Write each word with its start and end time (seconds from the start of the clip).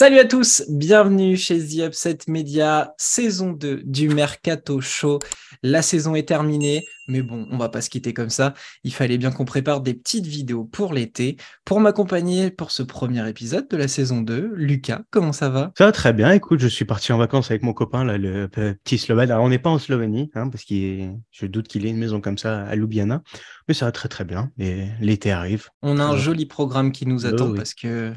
Salut 0.00 0.20
à 0.20 0.24
tous, 0.24 0.62
bienvenue 0.68 1.36
chez 1.36 1.58
The 1.58 1.88
Upset 1.88 2.18
Media, 2.28 2.94
saison 2.98 3.50
2 3.50 3.82
du 3.84 4.08
Mercato 4.08 4.80
Show. 4.80 5.18
La 5.64 5.82
saison 5.82 6.14
est 6.14 6.28
terminée, 6.28 6.84
mais 7.08 7.20
bon, 7.20 7.48
on 7.50 7.58
va 7.58 7.68
pas 7.68 7.80
se 7.80 7.90
quitter 7.90 8.14
comme 8.14 8.30
ça. 8.30 8.54
Il 8.84 8.94
fallait 8.94 9.18
bien 9.18 9.32
qu'on 9.32 9.44
prépare 9.44 9.80
des 9.80 9.94
petites 9.94 10.26
vidéos 10.26 10.62
pour 10.62 10.92
l'été. 10.94 11.36
Pour 11.64 11.80
m'accompagner 11.80 12.52
pour 12.52 12.70
ce 12.70 12.84
premier 12.84 13.28
épisode 13.28 13.68
de 13.68 13.76
la 13.76 13.88
saison 13.88 14.20
2, 14.20 14.52
Lucas, 14.54 15.00
comment 15.10 15.32
ça 15.32 15.48
va? 15.48 15.72
Ça 15.76 15.86
va 15.86 15.90
très 15.90 16.12
bien, 16.12 16.30
écoute, 16.30 16.60
je 16.60 16.68
suis 16.68 16.84
parti 16.84 17.12
en 17.12 17.18
vacances 17.18 17.50
avec 17.50 17.64
mon 17.64 17.72
copain, 17.72 18.04
là, 18.04 18.18
le 18.18 18.46
petit 18.46 18.98
Slovène. 18.98 19.32
Alors 19.32 19.44
on 19.44 19.48
n'est 19.48 19.58
pas 19.58 19.70
en 19.70 19.80
Slovénie, 19.80 20.30
hein, 20.36 20.48
parce 20.48 20.64
que 20.64 21.08
je 21.32 21.46
doute 21.46 21.66
qu'il 21.66 21.84
ait 21.86 21.90
une 21.90 21.98
maison 21.98 22.20
comme 22.20 22.38
ça 22.38 22.62
à 22.62 22.76
Ljubljana, 22.76 23.24
mais 23.66 23.74
ça 23.74 23.86
va 23.86 23.90
très 23.90 24.08
très 24.08 24.24
bien, 24.24 24.52
et 24.60 24.84
l'été 25.00 25.32
arrive. 25.32 25.70
On 25.82 25.98
a 25.98 26.04
un 26.04 26.16
joli 26.16 26.46
programme 26.46 26.92
qui 26.92 27.04
nous 27.04 27.26
attend, 27.26 27.52
parce 27.52 27.74
que 27.74 28.12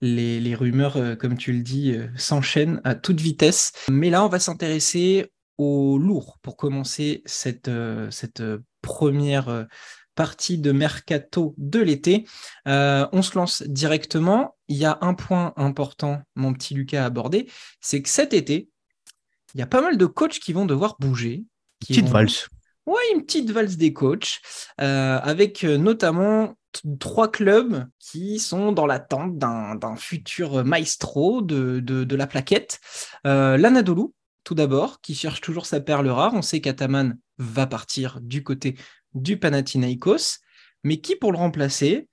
les, 0.00 0.54
rumeurs, 0.54 0.96
euh, 0.96 1.16
comme 1.16 1.36
tu 1.36 1.52
le 1.52 1.62
dis, 1.62 1.92
euh, 1.92 2.08
s'enchaînent 2.16 2.80
à 2.84 2.94
toute 2.94 3.20
vitesse. 3.20 3.72
Mais 3.90 4.10
là, 4.10 4.24
on 4.24 4.28
va 4.28 4.38
s'intéresser 4.38 5.32
au 5.56 5.98
lourd 5.98 6.38
pour 6.42 6.56
commencer 6.56 7.22
cette, 7.26 7.68
euh, 7.68 8.10
cette 8.10 8.42
première 8.80 9.66
partie 10.14 10.58
de 10.58 10.72
mercato 10.72 11.54
de 11.58 11.80
l'été. 11.80 12.26
on 12.66 13.22
se 13.22 13.36
lance 13.36 13.62
directement. 13.62 14.56
Il 14.68 14.76
y 14.76 14.84
a 14.84 14.98
un 15.00 15.14
point 15.14 15.52
important, 15.56 16.22
mon 16.34 16.52
petit 16.52 16.74
Lucas, 16.74 17.02
à 17.02 17.06
aborder, 17.06 17.50
c'est 17.80 18.02
que 18.02 18.08
cet 18.08 18.34
été, 18.34 18.68
il 19.54 19.60
y 19.60 19.62
a 19.62 19.66
pas 19.66 19.80
mal 19.80 19.96
de 19.96 20.06
coachs 20.06 20.38
qui 20.38 20.52
vont 20.52 20.66
devoir 20.66 20.96
bouger. 20.98 21.44
Petite 21.80 22.08
valse. 22.08 22.48
Oui, 22.86 23.00
une 23.14 23.24
petite 23.24 23.50
valse 23.50 23.76
des 23.76 23.92
coachs, 23.92 24.40
avec 24.78 25.62
notamment 25.62 26.57
trois 26.98 27.30
clubs 27.30 27.86
qui 27.98 28.38
sont 28.38 28.72
dans 28.72 28.86
l'attente 28.86 29.38
d'un 29.38 29.96
futur 29.96 30.64
maestro 30.64 31.42
de, 31.42 31.80
de, 31.80 32.16
la 32.16 32.26
plaquette. 32.26 32.80
Euh, 33.26 33.56
L'Anadolu, 33.56 34.08
tout 34.44 34.54
d'abord, 34.54 35.00
qui 35.00 35.14
cherche 35.14 35.40
toujours 35.40 35.66
sa 35.66 35.80
perle 35.80 36.08
rare. 36.08 36.34
On 36.34 36.42
sait 36.42 36.60
qu'Ataman 36.60 37.18
va 37.38 37.66
partir 37.66 38.20
du 38.20 38.42
côté 38.42 38.76
du 39.14 39.38
Panathinaikos, 39.38 40.38
mais 40.84 40.98
qui 40.98 41.16
pour 41.16 41.32
le 41.32 41.38
remplacer? 41.38 42.08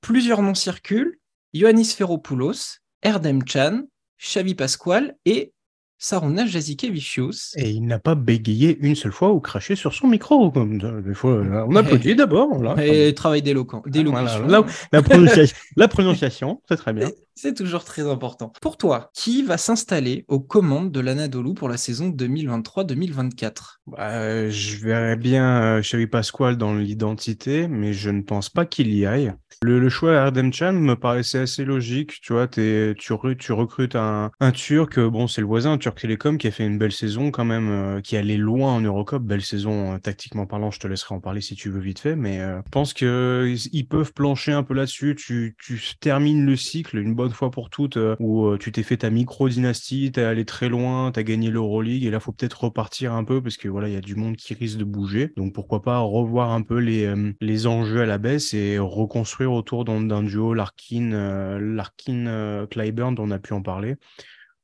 Plusieurs 0.00 0.42
noms 0.42 0.54
circulent 0.54 1.18
Ioannis 1.52 1.94
Ferropoulos, 1.96 2.80
Erdem 3.02 3.46
Chan, 3.46 3.82
Xavi 4.20 4.54
Pasquale 4.54 5.16
et 5.24 5.52
Saruna 5.98 6.46
Jazikevicius. 6.46 7.54
Et 7.56 7.70
il 7.70 7.86
n'a 7.86 7.98
pas 7.98 8.14
bégayé 8.14 8.76
une 8.80 8.94
seule 8.94 9.12
fois 9.12 9.32
ou 9.32 9.40
craché 9.40 9.76
sur 9.76 9.94
son 9.94 10.08
micro. 10.08 10.50
Des 10.50 11.14
fois, 11.14 11.42
on 11.68 11.76
applaudit 11.76 12.14
d'abord. 12.14 12.78
Et 12.78 13.14
travail 13.14 13.42
d'éloquence. 13.42 13.84
la, 15.76 15.88
prononciation, 15.88 16.60
c'est 16.68 16.76
très 16.76 16.92
bien. 16.92 17.10
C'est 17.38 17.52
toujours 17.52 17.84
très 17.84 18.08
important. 18.10 18.50
Pour 18.62 18.78
toi, 18.78 19.10
qui 19.12 19.42
va 19.42 19.58
s'installer 19.58 20.24
aux 20.26 20.40
commandes 20.40 20.90
de 20.90 21.00
l'Anadolu 21.00 21.52
pour 21.52 21.68
la 21.68 21.76
saison 21.76 22.08
2023-2024 22.08 23.52
bah, 23.88 24.48
Je 24.48 24.76
verrais 24.78 25.16
bien 25.16 25.78
Xavi 25.80 26.04
euh, 26.04 26.06
Pasquale 26.06 26.56
dans 26.56 26.74
l'identité, 26.74 27.68
mais 27.68 27.92
je 27.92 28.08
ne 28.08 28.22
pense 28.22 28.48
pas 28.48 28.64
qu'il 28.64 28.90
y 28.94 29.04
aille. 29.04 29.34
Le, 29.62 29.88
choix 29.88 30.12
à 30.12 30.26
Erdem 30.26 30.52
Chan 30.52 30.72
me 30.72 30.94
paraissait 30.96 31.40
assez 31.40 31.64
logique. 31.64 32.20
Tu 32.22 32.32
vois, 32.32 32.48
tu, 32.48 32.94
tu 32.98 33.52
recrutes 33.52 33.96
un, 33.96 34.30
un 34.40 34.50
Turc, 34.50 34.98
bon, 34.98 35.26
c'est 35.26 35.40
le 35.40 35.46
voisin, 35.46 35.76
Turc 35.76 36.00
Télécom, 36.00 36.38
qui 36.38 36.46
a 36.46 36.50
fait 36.50 36.66
une 36.66 36.78
belle 36.78 36.92
saison 36.92 37.30
quand 37.30 37.44
même, 37.44 37.68
euh, 37.70 38.00
qui 38.00 38.16
allait 38.16 38.36
loin 38.36 38.72
en 38.72 38.80
Eurocup. 38.80 39.22
Belle 39.22 39.42
saison, 39.42 39.94
euh, 39.94 39.98
tactiquement 39.98 40.46
parlant, 40.46 40.70
je 40.70 40.80
te 40.80 40.86
laisserai 40.86 41.14
en 41.14 41.20
parler 41.20 41.42
si 41.42 41.54
tu 41.54 41.68
veux 41.68 41.80
vite 41.80 41.98
fait, 41.98 42.16
mais 42.16 42.38
je 42.38 42.70
pense 42.70 42.94
qu'ils 42.94 43.88
peuvent 43.88 44.12
plancher 44.14 44.52
un 44.52 44.62
peu 44.62 44.72
là-dessus. 44.72 45.16
Tu, 45.16 45.54
tu 45.58 45.80
termines 46.00 46.46
le 46.46 46.56
cycle 46.56 46.96
une 46.98 47.14
bonne 47.14 47.25
fois 47.34 47.50
pour 47.50 47.70
toutes 47.70 47.96
euh, 47.96 48.16
où 48.20 48.46
euh, 48.46 48.58
tu 48.58 48.72
t'es 48.72 48.82
fait 48.82 48.98
ta 48.98 49.10
micro-dynastie, 49.10 50.12
t'es 50.12 50.22
allé 50.22 50.44
très 50.44 50.68
loin, 50.68 51.10
t'as 51.12 51.22
gagné 51.22 51.50
l'Euroleague 51.50 52.04
et 52.04 52.10
là 52.10 52.20
faut 52.20 52.32
peut-être 52.32 52.64
repartir 52.64 53.12
un 53.12 53.24
peu 53.24 53.42
parce 53.42 53.56
que 53.56 53.68
voilà, 53.68 53.88
il 53.88 53.94
y 53.94 53.96
a 53.96 54.00
du 54.00 54.14
monde 54.14 54.36
qui 54.36 54.54
risque 54.54 54.78
de 54.78 54.84
bouger. 54.84 55.32
Donc 55.36 55.52
pourquoi 55.52 55.82
pas 55.82 55.98
revoir 55.98 56.50
un 56.50 56.62
peu 56.62 56.78
les, 56.78 57.04
euh, 57.04 57.32
les 57.40 57.66
enjeux 57.66 58.02
à 58.02 58.06
la 58.06 58.18
baisse 58.18 58.54
et 58.54 58.78
reconstruire 58.78 59.52
autour 59.52 59.84
d'un 59.84 60.22
duo 60.22 60.54
Larkin, 60.54 61.58
Larkin 61.58 62.66
Clyburn 62.70 63.14
dont 63.14 63.24
on 63.24 63.30
a 63.30 63.38
pu 63.38 63.52
en 63.52 63.62
parler. 63.62 63.96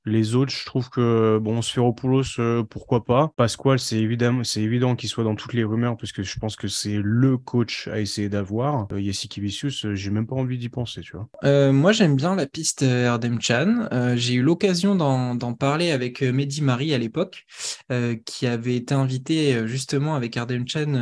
Les 0.04 0.34
autres, 0.34 0.52
je 0.52 0.66
trouve 0.66 0.90
que 0.90 1.38
bon, 1.38 1.62
Sphéropoulos, 1.62 2.40
euh, 2.40 2.64
pourquoi 2.64 3.04
pas. 3.04 3.32
Pasquale, 3.36 3.78
c'est 3.78 3.98
évident, 3.98 4.96
qu'il 4.96 5.08
soit 5.08 5.22
dans 5.22 5.36
toutes 5.36 5.52
les 5.52 5.62
rumeurs 5.62 5.96
parce 5.96 6.10
que 6.10 6.24
je 6.24 6.38
pense 6.40 6.56
que 6.56 6.66
c'est 6.66 6.98
le 7.00 7.38
coach 7.38 7.86
à 7.86 8.00
essayer 8.00 8.28
d'avoir. 8.28 8.88
Euh, 8.92 8.96
euh, 8.96 9.94
j'ai 9.94 10.10
même 10.10 10.26
pas 10.26 10.34
envie 10.34 10.58
d'y 10.58 10.68
penser, 10.68 11.02
tu 11.02 11.12
vois. 11.12 11.28
Euh, 11.44 11.72
moi, 11.72 11.92
j'aime 11.92 12.16
bien 12.16 12.34
la 12.34 12.46
piste 12.46 12.82
Erdem 12.82 13.40
Chan. 13.40 13.88
j'ai 14.16 14.34
eu 14.34 14.42
l'occasion 14.42 14.96
d'en 14.96 15.54
parler 15.54 15.92
avec 15.92 16.20
Mehdi 16.22 16.62
Marie 16.62 16.94
à 16.94 16.98
l'époque, 16.98 17.46
qui 18.26 18.46
avait 18.46 18.76
été 18.76 18.94
invité 18.94 19.66
justement 19.68 20.16
avec 20.16 20.36
Erdem 20.36 20.66
Chan 20.66 20.94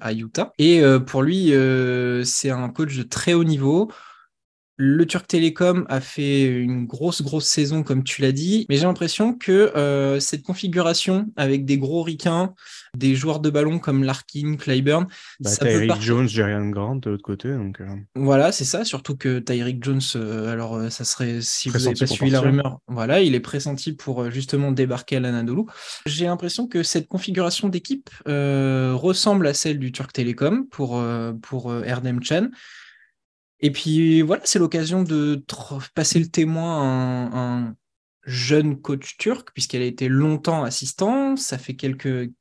à 0.00 0.12
Utah. 0.12 0.52
Et 0.58 0.82
pour 1.06 1.22
lui, 1.22 1.52
c'est 2.24 2.50
un 2.50 2.68
coach 2.68 2.96
de 2.96 3.02
très 3.02 3.34
haut 3.34 3.44
niveau. 3.44 3.90
Le 4.78 5.06
Turc 5.06 5.26
Télécom 5.26 5.86
a 5.88 6.02
fait 6.02 6.44
une 6.44 6.84
grosse, 6.84 7.22
grosse 7.22 7.46
saison, 7.46 7.82
comme 7.82 8.04
tu 8.04 8.20
l'as 8.20 8.32
dit, 8.32 8.66
mais 8.68 8.76
j'ai 8.76 8.84
l'impression 8.84 9.32
que 9.32 9.72
euh, 9.74 10.20
cette 10.20 10.42
configuration 10.42 11.26
avec 11.36 11.64
des 11.64 11.78
gros 11.78 12.02
ricains, 12.02 12.52
des 12.94 13.14
joueurs 13.14 13.40
de 13.40 13.48
ballon 13.48 13.78
comme 13.78 14.04
Larkin, 14.04 14.56
Clyburn. 14.56 15.06
Bah, 15.40 15.50
Tyreek 15.50 16.00
Jones, 16.00 16.28
Jerian 16.28 16.68
Grant 16.68 16.96
de 16.96 17.08
l'autre 17.08 17.22
côté. 17.22 17.50
Donc, 17.52 17.80
euh. 17.80 17.86
Voilà, 18.16 18.52
c'est 18.52 18.66
ça, 18.66 18.84
surtout 18.84 19.16
que 19.16 19.38
Tyreek 19.38 19.82
Jones, 19.82 20.00
euh, 20.14 20.52
alors 20.52 20.92
ça 20.92 21.04
serait, 21.04 21.38
si 21.40 21.70
vous 21.70 21.78
n'avez 21.78 21.94
pas 21.94 22.06
suivi 22.06 22.30
la 22.30 22.40
rumeur, 22.40 22.80
voilà, 22.86 23.22
il 23.22 23.34
est 23.34 23.40
pressenti 23.40 23.94
pour 23.94 24.30
justement 24.30 24.72
débarquer 24.72 25.16
à 25.16 25.20
l'Anadolu. 25.20 25.62
J'ai 26.04 26.26
l'impression 26.26 26.68
que 26.68 26.82
cette 26.82 27.08
configuration 27.08 27.70
d'équipe 27.70 28.10
ressemble 28.26 29.46
à 29.46 29.54
celle 29.54 29.78
du 29.78 29.90
Turc 29.90 30.12
Télécom 30.12 30.66
pour, 30.68 31.02
pour 31.40 31.74
Erdem 31.84 32.22
Chan. 32.22 32.48
Et 33.60 33.70
puis 33.70 34.22
voilà, 34.22 34.42
c'est 34.44 34.58
l'occasion 34.58 35.02
de 35.02 35.42
passer 35.94 36.18
le 36.18 36.28
témoin 36.28 37.30
à 37.32 37.38
un, 37.38 37.76
jeune 38.26 38.80
coach 38.80 39.16
turc, 39.18 39.52
puisqu'elle 39.52 39.82
a 39.82 39.86
été 39.86 40.08
longtemps 40.08 40.64
assistant. 40.64 41.36
Ça 41.36 41.58
fait 41.58 41.76
quelques, 41.76 42.32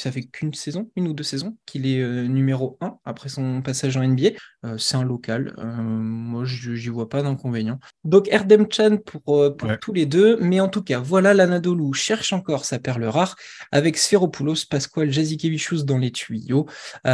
ça 0.00 0.12
fait 0.12 0.22
qu'une 0.22 0.54
saison, 0.54 0.90
une 0.96 1.08
ou 1.08 1.12
deux 1.12 1.24
saisons, 1.24 1.56
qu'il 1.66 1.86
est 1.86 2.00
euh, 2.00 2.26
numéro 2.26 2.78
un 2.80 2.98
après 3.04 3.28
son 3.28 3.62
passage 3.62 3.96
en 3.96 4.06
NBA. 4.06 4.30
Euh, 4.64 4.78
c'est 4.78 4.96
un 4.96 5.04
local. 5.04 5.54
Euh, 5.58 5.64
moi, 5.64 6.44
je 6.44 6.72
n'y 6.72 6.88
vois 6.88 7.08
pas 7.08 7.22
d'inconvénient. 7.22 7.78
Donc, 8.04 8.28
Erdem 8.28 8.66
Chan 8.70 8.98
pour, 8.98 9.56
tous 9.80 9.92
les 9.92 10.06
deux. 10.06 10.38
Mais 10.40 10.60
en 10.60 10.68
tout 10.68 10.82
cas, 10.82 10.98
voilà 10.98 11.34
l'Anadolu 11.34 11.92
cherche 11.94 12.32
encore 12.32 12.64
sa 12.64 12.78
perle 12.78 13.04
rare 13.04 13.36
avec 13.72 13.96
Spheropoulos, 13.96 14.66
Pasquale 14.68 15.10
Jazikevichus 15.10 15.84
dans 15.84 15.98
les 15.98 16.10
tuyaux. 16.10 16.66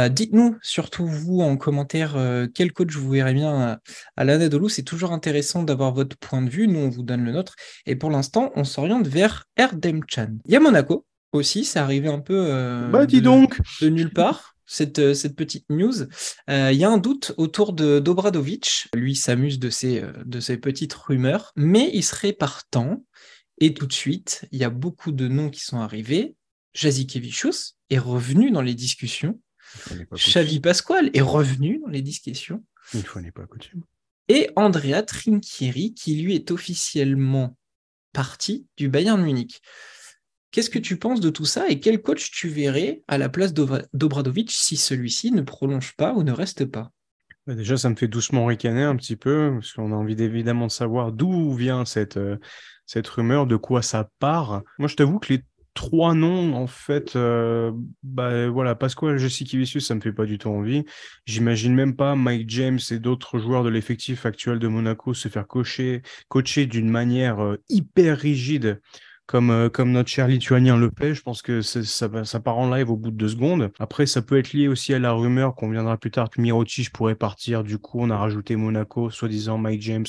Dites-nous, 0.09 0.57
surtout 0.61 1.05
vous, 1.05 1.41
en 1.41 1.57
commentaire, 1.57 2.17
quel 2.53 2.71
coach 2.73 2.95
vous 2.95 3.09
verrez 3.09 3.33
bien 3.33 3.79
à, 4.15 4.23
l'Anadolu. 4.23 4.69
C'est 4.69 4.83
toujours 4.83 5.11
intéressant 5.11 5.63
d'avoir 5.63 5.93
votre 5.93 6.17
point 6.17 6.41
de 6.41 6.49
vue. 6.49 6.67
Nous, 6.67 6.79
on 6.79 6.89
vous 6.89 7.03
donne 7.03 7.23
le 7.23 7.31
nôtre. 7.31 7.55
Et 7.85 7.95
pour 7.95 8.09
l'instant, 8.09 8.51
on 8.55 8.63
s'oriente 8.63 9.07
vers 9.07 9.45
Erdem 9.57 10.01
Chan. 10.07 10.29
Il 10.45 10.53
y 10.53 10.55
a 10.55 10.59
Monaco 10.59 11.05
aussi, 11.31 11.65
c'est 11.65 11.79
arrivé 11.79 12.07
un 12.07 12.19
peu 12.19 12.47
euh, 12.49 12.87
bah, 12.89 13.05
dis 13.05 13.21
donc. 13.21 13.59
de 13.81 13.89
nulle 13.89 14.13
part. 14.13 14.53
Cette, 14.67 14.97
euh, 14.97 15.13
cette 15.13 15.35
petite 15.35 15.69
news. 15.69 15.93
Euh, 16.49 16.71
il 16.71 16.79
y 16.79 16.83
a 16.83 16.89
un 16.89 16.97
doute 16.97 17.33
autour 17.37 17.73
de 17.73 17.99
Dobradovic. 17.99 18.87
Lui 18.95 19.15
s'amuse 19.15 19.59
de 19.59 19.69
ces, 19.69 20.03
de 20.25 20.39
ces 20.39 20.57
petites 20.57 20.93
rumeurs, 20.93 21.51
mais 21.55 21.91
il 21.93 22.03
serait 22.03 22.33
partant. 22.33 23.03
Et 23.59 23.75
tout 23.75 23.85
de 23.85 23.93
suite, 23.93 24.47
il 24.51 24.59
y 24.59 24.63
a 24.63 24.71
beaucoup 24.71 25.11
de 25.11 25.27
noms 25.27 25.51
qui 25.51 25.61
sont 25.61 25.79
arrivés. 25.79 26.35
Jazikevicius 26.73 27.77
est 27.91 27.99
revenu 27.99 28.49
dans 28.49 28.63
les 28.63 28.73
discussions. 28.73 29.39
Xavi 30.13 30.59
Pasquale 30.59 31.11
est 31.13 31.21
revenu 31.21 31.79
dans 31.79 31.89
les 31.89 32.01
discussions. 32.01 32.63
Une 32.93 33.03
fois 33.03 33.21
n'est 33.21 33.31
pas 33.31 33.45
coutume. 33.45 33.83
Et 34.27 34.49
Andrea 34.55 35.03
Trinchieri, 35.03 35.93
qui 35.93 36.15
lui 36.15 36.35
est 36.35 36.51
officiellement 36.51 37.55
parti 38.13 38.65
du 38.77 38.89
Bayern 38.89 39.21
Munich. 39.21 39.61
Qu'est-ce 40.55 40.69
que 40.69 40.79
tu 40.79 40.95
penses 40.95 41.19
de 41.19 41.29
tout 41.29 41.43
ça 41.43 41.67
et 41.67 41.81
quel 41.81 42.01
coach 42.01 42.31
tu 42.31 42.47
verrais 42.47 43.01
à 43.09 43.17
la 43.17 43.27
place 43.27 43.53
d'Obradovic 43.53 44.49
si 44.51 44.77
celui-ci 44.77 45.33
ne 45.33 45.41
prolonge 45.41 45.97
pas 45.97 46.13
ou 46.13 46.23
ne 46.23 46.31
reste 46.31 46.63
pas? 46.63 46.93
Bah, 47.45 47.55
Déjà, 47.55 47.75
ça 47.75 47.89
me 47.89 47.95
fait 47.95 48.07
doucement 48.07 48.45
ricaner 48.45 48.83
un 48.83 48.95
petit 48.95 49.17
peu, 49.17 49.51
parce 49.55 49.73
qu'on 49.73 49.91
a 49.91 49.95
envie 49.95 50.13
évidemment 50.13 50.67
de 50.67 50.71
savoir 50.71 51.11
d'où 51.11 51.51
vient 51.51 51.83
cette, 51.83 52.15
euh, 52.15 52.37
cette 52.85 53.05
rumeur, 53.05 53.47
de 53.47 53.57
quoi 53.57 53.81
ça 53.81 54.09
part. 54.19 54.61
Moi, 54.79 54.87
je 54.87 54.95
t'avoue 54.95 55.19
que 55.19 55.33
les 55.33 55.41
trois 55.73 56.13
noms, 56.13 56.53
en 56.53 56.67
fait, 56.67 57.17
euh, 57.17 57.73
bah 58.03 58.47
voilà, 58.47 58.75
Pasquale 58.75 59.17
Vicius, 59.17 59.85
ça 59.85 59.93
me 59.93 59.99
fait 59.99 60.13
pas 60.13 60.25
du 60.25 60.37
tout 60.37 60.47
envie. 60.47 60.85
J'imagine 61.25 61.75
même 61.75 61.97
pas 61.97 62.15
Mike 62.15 62.49
James 62.49 62.79
et 62.91 62.99
d'autres 62.99 63.39
joueurs 63.39 63.65
de 63.65 63.69
l'effectif 63.69 64.25
actuel 64.25 64.59
de 64.59 64.69
Monaco 64.69 65.13
se 65.13 65.27
faire 65.27 65.47
coacher, 65.47 66.01
coacher 66.29 66.65
d'une 66.65 66.89
manière 66.89 67.43
euh, 67.43 67.57
hyper 67.67 68.17
rigide 68.17 68.79
comme, 69.27 69.49
euh, 69.49 69.69
comme 69.69 69.91
notre 69.91 70.09
cher 70.09 70.27
lituanien 70.27 70.77
le 70.77 70.91
fait. 70.97 71.13
Je 71.13 71.21
pense 71.21 71.41
que 71.41 71.61
ça, 71.61 71.83
ça 72.23 72.39
part 72.39 72.57
en 72.57 72.73
live 72.73 72.89
au 72.89 72.97
bout 72.97 73.11
de 73.11 73.17
deux 73.17 73.29
secondes. 73.29 73.71
Après, 73.79 74.05
ça 74.05 74.21
peut 74.21 74.37
être 74.37 74.53
lié 74.53 74.67
aussi 74.67 74.93
à 74.93 74.99
la 74.99 75.11
rumeur 75.11 75.55
qu'on 75.55 75.69
viendra 75.69 75.97
plus 75.97 76.11
tard 76.11 76.29
que 76.29 76.41
Mirotic 76.41 76.91
pourrait 76.91 77.15
partir. 77.15 77.63
Du 77.63 77.77
coup, 77.77 77.99
on 78.01 78.09
a 78.09 78.17
rajouté 78.17 78.55
Monaco, 78.55 79.09
soi-disant 79.09 79.57
Mike 79.57 79.81
James 79.81 80.05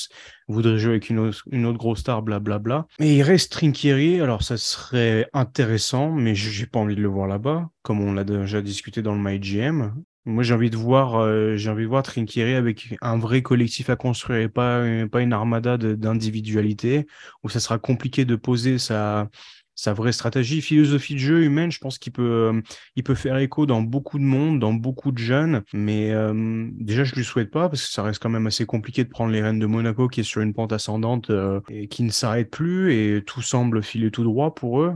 voudrait 0.48 0.78
jouer 0.78 0.92
avec 0.92 1.10
une 1.10 1.18
autre, 1.18 1.78
grosse 1.78 2.00
star, 2.00 2.22
blablabla. 2.22 2.86
Mais 3.00 3.16
il 3.16 3.22
reste 3.22 3.52
Trinkieri, 3.52 4.20
alors 4.20 4.42
ça 4.42 4.56
serait 4.56 5.28
intéressant, 5.32 6.12
mais 6.12 6.34
j'ai 6.34 6.66
pas 6.66 6.78
envie 6.78 6.96
de 6.96 7.02
le 7.02 7.08
voir 7.08 7.26
là-bas, 7.26 7.68
comme 7.82 8.00
on 8.00 8.12
l'a 8.12 8.24
déjà 8.24 8.62
discuté 8.62 9.02
dans 9.02 9.14
le 9.14 9.20
MyGM. 9.20 9.94
Moi, 10.26 10.43
j'ai 10.43 10.55
envie 10.55 10.70
de 10.70 10.76
voir, 10.76 11.14
euh, 11.20 11.56
j'ai 11.56 11.70
envie 11.70 11.84
de 11.84 11.88
voir 11.88 12.02
Trinkieri 12.02 12.55
avec 12.55 12.96
un 13.00 13.17
vrai 13.17 13.43
collectif 13.43 13.90
à 13.90 13.96
construire 13.96 14.40
et 14.40 14.49
pas, 14.49 14.82
pas 15.11 15.20
une 15.23 15.32
armada 15.32 15.78
d'individualité 15.78 17.06
où 17.44 17.49
ça 17.49 17.61
sera 17.61 17.78
compliqué 17.78 18.25
de 18.25 18.34
poser 18.34 18.78
sa, 18.78 19.31
sa 19.76 19.93
vraie 19.93 20.12
stratégie, 20.12 20.62
philosophie 20.62 21.14
de 21.14 21.20
jeu 21.20 21.44
humaine, 21.44 21.70
je 21.70 21.78
pense 21.78 21.99
qu'il 21.99 22.12
peut, 22.12 22.23
euh, 22.23 22.61
il 22.96 23.05
peut 23.05 23.14
faire 23.14 23.37
écho 23.37 23.67
dans 23.67 23.82
beaucoup 23.82 24.19
de 24.19 24.25
monde, 24.25 24.58
dans 24.58 24.73
beaucoup 24.73 25.12
de 25.12 25.19
jeunes. 25.19 25.62
Mais 25.75 26.12
euh, 26.12 26.67
déjà, 26.73 27.05
je 27.05 27.14
lui 27.14 27.25
souhaite 27.25 27.50
pas 27.50 27.69
parce 27.69 27.87
que 27.87 27.93
ça 27.93 28.02
reste 28.02 28.20
quand 28.20 28.31
même 28.31 28.46
assez 28.46 28.64
compliqué 28.64 29.05
de 29.05 29.11
prendre 29.11 29.32
les 29.32 29.43
rênes 29.43 29.58
de 29.58 29.67
Monaco 29.67 30.08
qui 30.08 30.20
est 30.20 30.25
sur 30.25 30.40
une 30.40 30.55
pente 30.55 30.73
ascendante 30.73 31.28
euh, 31.28 31.61
et 31.69 31.88
qui 31.88 32.02
ne 32.02 32.11
s'arrête 32.11 32.50
plus 32.50 32.94
et 32.94 33.23
tout 33.23 33.43
semble 33.43 33.82
filer 33.82 34.11
tout 34.11 34.25
droit 34.25 34.55
pour 34.55 34.81
eux. 34.81 34.94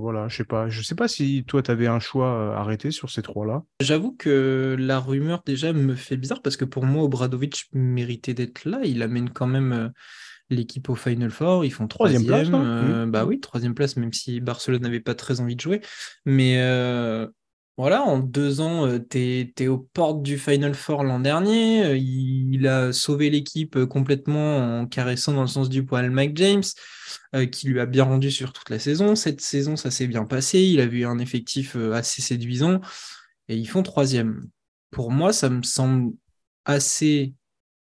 voilà, 0.00 0.28
je 0.28 0.38
sais 0.38 0.44
pas. 0.44 0.70
Je 0.70 0.82
sais 0.82 0.94
pas 0.94 1.06
si 1.06 1.44
toi, 1.46 1.62
tu 1.62 1.70
avais 1.70 1.86
un 1.86 2.00
choix 2.00 2.56
arrêté 2.56 2.90
sur 2.90 3.10
ces 3.10 3.20
trois-là. 3.20 3.64
J'avoue 3.80 4.12
que 4.12 4.76
la 4.78 4.98
rumeur 4.98 5.42
déjà 5.44 5.74
me 5.74 5.94
fait 5.94 6.16
bizarre 6.16 6.40
parce 6.40 6.56
que 6.56 6.64
pour 6.64 6.86
moi, 6.86 7.04
Obradovic 7.04 7.66
méritait 7.74 8.34
d'être 8.34 8.64
là. 8.64 8.80
Il 8.84 9.02
amène 9.02 9.28
quand 9.28 9.46
même 9.46 9.92
l'équipe 10.50 10.88
au 10.88 10.94
Final 10.94 11.30
Four. 11.30 11.64
Ils 11.64 11.72
font 11.72 11.86
troisième, 11.88 12.24
place. 12.24 12.48
Euh, 12.52 13.06
mmh. 13.06 13.10
Bah 13.10 13.24
oui, 13.24 13.40
troisième 13.40 13.74
place, 13.74 13.96
même 13.96 14.12
si 14.12 14.40
Barcelone 14.40 14.82
n'avait 14.82 15.00
pas 15.00 15.14
très 15.14 15.40
envie 15.40 15.56
de 15.56 15.60
jouer. 15.60 15.80
Mais 16.24 16.58
euh, 16.58 17.26
voilà, 17.76 18.02
en 18.02 18.18
deux 18.18 18.60
ans, 18.60 18.86
euh, 18.86 18.98
tu 18.98 19.52
es, 19.56 19.68
aux 19.68 19.78
portes 19.78 20.22
du 20.22 20.38
Final 20.38 20.74
Four 20.74 21.04
l'an 21.04 21.20
dernier. 21.20 21.96
Il, 21.96 22.66
a 22.66 22.92
sauvé 22.92 23.30
l'équipe 23.30 23.84
complètement 23.84 24.80
en 24.80 24.86
caressant 24.86 25.32
dans 25.32 25.42
le 25.42 25.46
sens 25.46 25.68
du 25.68 25.84
poil 25.84 26.10
Mike 26.10 26.36
James, 26.36 26.64
qui 27.52 27.68
lui 27.68 27.78
a 27.78 27.86
bien 27.86 28.04
rendu 28.04 28.30
sur 28.30 28.52
toute 28.52 28.70
la 28.70 28.78
saison. 28.78 29.14
Cette 29.14 29.40
saison, 29.40 29.76
ça 29.76 29.90
s'est 29.90 30.08
bien 30.08 30.24
passé. 30.24 30.60
Il 30.60 30.80
a 30.80 30.86
vu 30.86 31.04
un 31.06 31.18
effectif 31.18 31.76
assez 31.76 32.20
séduisant. 32.20 32.80
Et 33.48 33.56
ils 33.56 33.68
font 33.68 33.82
troisième. 33.82 34.48
Pour 34.90 35.12
moi, 35.12 35.32
ça 35.32 35.48
me 35.48 35.62
semble 35.62 36.12
assez 36.64 37.34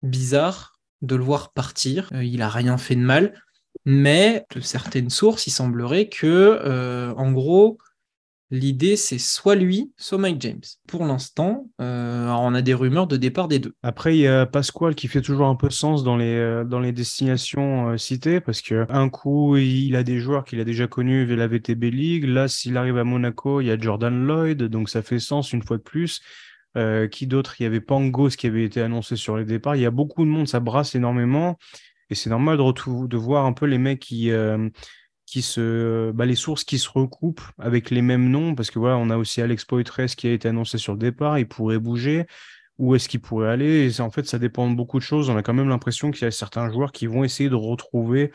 bizarre 0.03 0.78
de 1.01 1.15
le 1.15 1.23
voir 1.23 1.51
partir. 1.51 2.09
Euh, 2.13 2.23
il 2.23 2.41
a 2.41 2.49
rien 2.49 2.77
fait 2.77 2.95
de 2.95 3.01
mal, 3.01 3.41
mais 3.85 4.45
de 4.55 4.61
certaines 4.61 5.09
sources, 5.09 5.47
il 5.47 5.51
semblerait 5.51 6.09
que, 6.09 6.59
euh, 6.63 7.13
en 7.15 7.31
gros, 7.31 7.77
L'idée, 8.51 8.95
c'est 8.95 9.19
soit 9.19 9.53
lui, 9.53 9.91
soit 9.95 10.17
Mike 10.17 10.41
James. 10.41 10.63
Pour 10.87 11.05
l'instant, 11.05 11.69
euh, 11.79 12.29
on 12.29 12.55
a 12.55 12.63
des 12.63 12.73
rumeurs 12.73 13.05
de 13.05 13.15
départ 13.15 13.47
des 13.47 13.59
deux. 13.59 13.75
Après, 13.83 14.17
il 14.17 14.21
y 14.21 14.27
a 14.27 14.47
Pasquale 14.47 14.95
qui 14.95 15.07
fait 15.07 15.21
toujours 15.21 15.45
un 15.45 15.53
peu 15.53 15.69
sens 15.69 16.03
dans 16.03 16.17
les, 16.17 16.63
dans 16.65 16.79
les 16.79 16.91
destinations 16.91 17.95
citées, 17.99 18.39
parce 18.39 18.63
qu'un 18.63 19.09
coup, 19.09 19.55
il 19.57 19.95
a 19.95 20.01
des 20.01 20.17
joueurs 20.17 20.45
qu'il 20.45 20.59
a 20.59 20.63
déjà 20.63 20.87
connus 20.87 21.25
via 21.25 21.35
la 21.35 21.45
VTB 21.45 21.91
League. 21.91 22.25
Là, 22.25 22.47
s'il 22.47 22.75
arrive 22.75 22.97
à 22.97 23.03
Monaco, 23.03 23.61
il 23.61 23.67
y 23.67 23.71
a 23.71 23.77
Jordan 23.77 24.25
Lloyd, 24.25 24.63
donc 24.63 24.89
ça 24.89 25.03
fait 25.03 25.19
sens 25.19 25.53
une 25.53 25.61
fois 25.61 25.77
de 25.77 25.83
plus. 25.83 26.19
Euh, 26.77 27.07
qui 27.07 27.25
d'autre? 27.27 27.59
Il 27.59 27.63
y 27.63 27.65
avait 27.65 27.81
Pangos 27.81 28.29
qui 28.29 28.47
avait 28.47 28.63
été 28.63 28.81
annoncé 28.81 29.15
sur 29.15 29.37
les 29.37 29.45
départs. 29.45 29.75
Il 29.75 29.81
y 29.81 29.85
a 29.85 29.91
beaucoup 29.91 30.23
de 30.23 30.29
monde, 30.29 30.47
ça 30.47 30.59
brasse 30.59 30.95
énormément. 30.95 31.57
Et 32.09 32.15
c'est 32.15 32.29
normal 32.29 32.57
de, 32.57 33.07
de 33.07 33.17
voir 33.17 33.45
un 33.45 33.53
peu 33.53 33.65
les 33.65 33.77
mecs 33.77 33.99
qui, 33.99 34.31
euh, 34.31 34.69
se. 35.25 36.11
Bah, 36.11 36.25
les 36.25 36.35
sources 36.35 36.63
qui 36.63 36.79
se 36.79 36.89
recoupent 36.89 37.41
avec 37.59 37.89
les 37.91 38.01
mêmes 38.01 38.29
noms. 38.29 38.55
Parce 38.55 38.71
que 38.71 38.79
voilà, 38.79 38.97
on 38.97 39.09
a 39.09 39.17
aussi 39.17 39.41
Alex 39.41 39.65
Poitres 39.65 40.05
qui 40.15 40.27
a 40.27 40.33
été 40.33 40.47
annoncé 40.47 40.77
sur 40.77 40.93
le 40.93 40.99
départ. 40.99 41.39
Il 41.39 41.47
pourrait 41.47 41.79
bouger. 41.79 42.25
Où 42.77 42.95
est-ce 42.95 43.09
qu'il 43.09 43.19
pourrait 43.19 43.49
aller? 43.49 43.93
Et 43.93 44.01
en 44.01 44.09
fait, 44.09 44.25
ça 44.25 44.39
dépend 44.39 44.69
de 44.69 44.75
beaucoup 44.75 44.99
de 44.99 45.03
choses. 45.03 45.29
On 45.29 45.35
a 45.35 45.43
quand 45.43 45.53
même 45.53 45.67
l'impression 45.67 46.11
qu'il 46.11 46.23
y 46.23 46.27
a 46.27 46.31
certains 46.31 46.71
joueurs 46.71 46.93
qui 46.93 47.07
vont 47.07 47.25
essayer 47.25 47.49
de 47.49 47.55
retrouver 47.55 48.31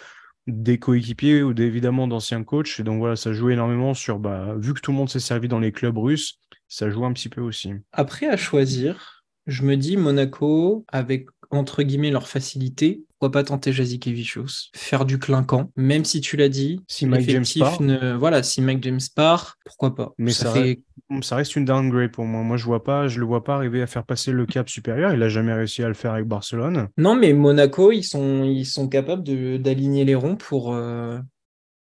des 0.47 0.79
coéquipiers 0.79 1.43
ou 1.43 1.59
évidemment 1.59 2.07
d'anciens 2.07 2.45
coachs. 2.45 2.79
Et 2.79 2.83
donc 2.83 2.99
voilà, 2.99 3.17
ça 3.17 3.33
joue 3.33 3.51
énormément 3.51 3.95
sur, 3.95 4.19
bah, 4.19 4.55
vu 4.59 4.75
que 4.75 4.81
tout 4.81 4.91
le 4.91 4.99
monde 4.99 5.09
s'est 5.09 5.21
servi 5.21 5.49
dans 5.49 5.61
les 5.61 5.73
clubs 5.73 5.97
russes, 5.97 6.41
ça 6.75 6.91
joue 6.91 7.05
un 7.05 7.13
petit 7.13 7.29
peu 7.29 7.41
aussi. 7.41 7.71
Après, 7.93 8.27
à 8.27 8.37
choisir, 8.37 9.23
je 9.47 9.63
me 9.63 9.77
dis 9.77 9.97
Monaco, 9.97 10.85
avec 10.89 11.29
entre 11.51 11.85
guillemets 11.85 12.11
leur 12.11 12.27
facilité, 12.27 13.05
pourquoi 13.11 13.31
pas 13.31 13.45
tenter 13.45 13.73
Jazikevicius, 13.73 14.73
faire 14.75 15.05
du 15.05 15.21
clinquant, 15.21 15.71
même 15.77 16.05
si 16.05 16.21
tu 16.21 16.37
l'as 16.37 16.49
dit, 16.49 16.81
si 16.89 17.07
Mike 17.07 17.31
James 17.31 17.45
part, 17.61 17.81
voilà, 18.19 18.43
si 18.43 18.61
Mike 18.61 18.83
James 18.83 18.99
part, 19.15 19.57
pourquoi 19.65 19.95
pas. 19.95 20.15
Mais 20.19 20.33
ça, 20.33 20.51
fait... 20.51 20.81
reste... 21.11 21.25
ça, 21.25 21.37
reste... 21.37 21.55
une 21.55 21.65
downgrade 21.65 22.11
pour 22.11 22.25
moi. 22.25 22.43
Moi, 22.43 22.57
je 22.57 22.65
vois 22.65 22.83
pas, 22.83 23.07
je 23.07 23.21
le 23.21 23.27
vois 23.27 23.45
pas 23.45 23.55
arriver 23.55 23.81
à 23.81 23.87
faire 23.87 24.05
passer 24.05 24.33
le 24.33 24.45
cap 24.45 24.69
supérieur. 24.69 25.15
Il 25.15 25.23
a 25.23 25.29
jamais 25.29 25.53
réussi 25.53 25.85
à 25.85 25.89
le 25.89 25.95
faire 25.95 26.15
avec 26.15 26.27
Barcelone. 26.27 26.89
Non, 26.99 27.15
mais 27.15 27.33
Monaco, 27.35 27.93
ils 27.93 28.03
sont, 28.03 28.43
ils 28.43 28.67
sont 28.67 28.89
capables 28.89 29.23
d'aligner 29.23 30.05
les 30.05 30.17
ronds 30.17 30.35
pour, 30.35 30.75
euh, 30.75 31.21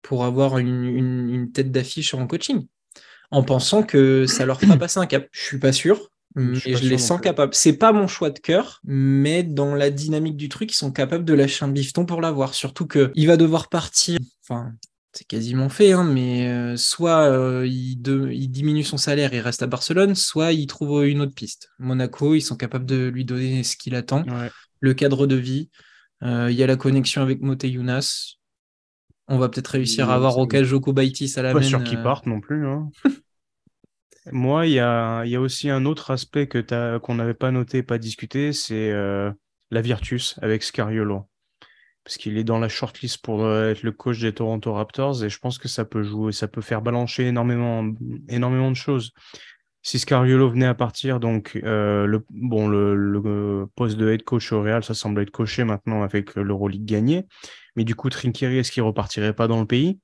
pour 0.01 0.25
avoir 0.25 0.57
une, 0.57 0.85
une, 0.85 1.29
une 1.29 1.51
tête 1.51 1.71
d'affiche 1.71 2.15
en 2.15 2.25
coaching 2.25 2.65
en 3.31 3.43
pensant 3.43 3.83
que 3.83 4.25
ça 4.25 4.45
leur 4.45 4.59
fera 4.59 4.77
passer 4.77 4.99
un 4.99 5.05
cap. 5.05 5.27
Je 5.31 5.41
suis 5.41 5.59
pas 5.59 5.71
sûr, 5.71 6.09
mais 6.35 6.55
je, 6.55 6.87
les 6.87 6.97
sens 6.97 7.21
capables. 7.21 7.53
C'est 7.53 7.77
pas 7.77 7.91
mon 7.91 8.07
choix 8.07 8.29
de 8.29 8.39
cœur, 8.39 8.81
mais 8.83 9.43
dans 9.43 9.75
la 9.75 9.89
dynamique 9.89 10.37
du 10.37 10.49
truc, 10.49 10.71
ils 10.71 10.77
sont 10.77 10.91
capables 10.91 11.25
de 11.25 11.33
lâcher 11.33 11.65
un 11.65 11.69
bifton 11.69 12.05
pour 12.05 12.21
l'avoir. 12.21 12.53
Surtout 12.53 12.85
que 12.85 13.11
il 13.15 13.27
va 13.27 13.37
devoir 13.37 13.69
partir. 13.69 14.17
Enfin, 14.43 14.73
c'est 15.13 15.27
quasiment 15.27 15.69
fait, 15.69 15.91
hein, 15.91 16.03
mais 16.03 16.47
euh, 16.47 16.77
soit 16.77 17.29
euh, 17.29 17.67
il, 17.67 17.97
diminue 17.97 18.83
son 18.83 18.97
salaire 18.97 19.33
et 19.33 19.41
reste 19.41 19.63
à 19.63 19.67
Barcelone, 19.67 20.15
soit 20.15 20.53
il 20.53 20.67
trouve 20.67 21.05
une 21.05 21.21
autre 21.21 21.33
piste. 21.33 21.69
Monaco, 21.79 22.35
ils 22.35 22.41
sont 22.41 22.55
capables 22.55 22.85
de 22.85 23.07
lui 23.07 23.25
donner 23.25 23.63
ce 23.63 23.75
qu'il 23.75 23.95
attend, 23.95 24.23
le 24.79 24.93
cadre 24.93 25.27
de 25.27 25.35
vie. 25.35 25.69
Euh, 26.21 26.51
il 26.51 26.57
y 26.57 26.63
a 26.63 26.67
la 26.67 26.75
connexion 26.75 27.21
avec 27.21 27.41
Mote 27.41 27.63
Younas. 27.63 28.38
On 29.29 29.37
va 29.37 29.47
peut-être 29.47 29.67
réussir 29.67 30.09
à 30.09 30.15
avoir 30.15 30.37
Okajoko 30.37 30.91
Baitis 30.91 31.33
à 31.37 31.43
la 31.43 31.53
Pas 31.53 31.61
sûr 31.61 31.83
qu'il 31.83 32.01
parte 32.01 32.25
non 32.25 32.41
plus. 32.41 32.67
Hein. 32.67 32.89
Moi, 34.31 34.67
il 34.67 34.73
y 34.73 34.79
a, 34.79 35.23
y 35.25 35.35
a, 35.35 35.41
aussi 35.41 35.69
un 35.69 35.85
autre 35.85 36.11
aspect 36.11 36.47
que 36.47 36.97
qu'on 36.97 37.15
n'avait 37.15 37.33
pas 37.33 37.51
noté, 37.51 37.83
pas 37.83 37.97
discuté, 37.97 38.53
c'est 38.53 38.91
euh, 38.91 39.31
la 39.71 39.81
Virtus 39.81 40.37
avec 40.41 40.63
Scariolo. 40.63 41.27
Parce 42.03 42.17
qu'il 42.17 42.37
est 42.37 42.43
dans 42.43 42.59
la 42.59 42.69
shortlist 42.69 43.21
pour 43.21 43.43
euh, 43.43 43.71
être 43.71 43.83
le 43.83 43.91
coach 43.91 44.19
des 44.19 44.33
Toronto 44.33 44.73
Raptors 44.73 45.23
et 45.23 45.29
je 45.29 45.37
pense 45.37 45.57
que 45.57 45.67
ça 45.67 45.85
peut 45.85 46.01
jouer, 46.01 46.31
ça 46.31 46.47
peut 46.47 46.61
faire 46.61 46.81
balancer 46.81 47.23
énormément, 47.25 47.85
énormément 48.29 48.71
de 48.71 48.75
choses. 48.75 49.13
Si 49.81 49.99
Scariolo 49.99 50.49
venait 50.49 50.65
à 50.65 50.73
partir, 50.73 51.19
donc 51.19 51.59
euh, 51.63 52.05
le, 52.05 52.25
bon, 52.31 52.67
le, 52.67 53.67
poste 53.75 53.97
de 53.97 54.09
head 54.09 54.23
coach 54.23 54.51
au 54.51 54.61
Real, 54.61 54.83
ça 54.83 54.93
semble 54.93 55.21
être 55.21 55.31
coché 55.31 55.63
maintenant 55.63 56.03
avec 56.03 56.35
l'Euroleague 56.35 56.85
gagné. 56.85 57.25
Mais 57.75 57.83
du 57.83 57.95
coup, 57.95 58.09
Trinkieri, 58.09 58.57
est-ce 58.57 58.71
qu'il 58.71 58.83
repartirait 58.83 59.33
pas 59.33 59.47
dans 59.47 59.59
le 59.59 59.65
pays? 59.65 59.99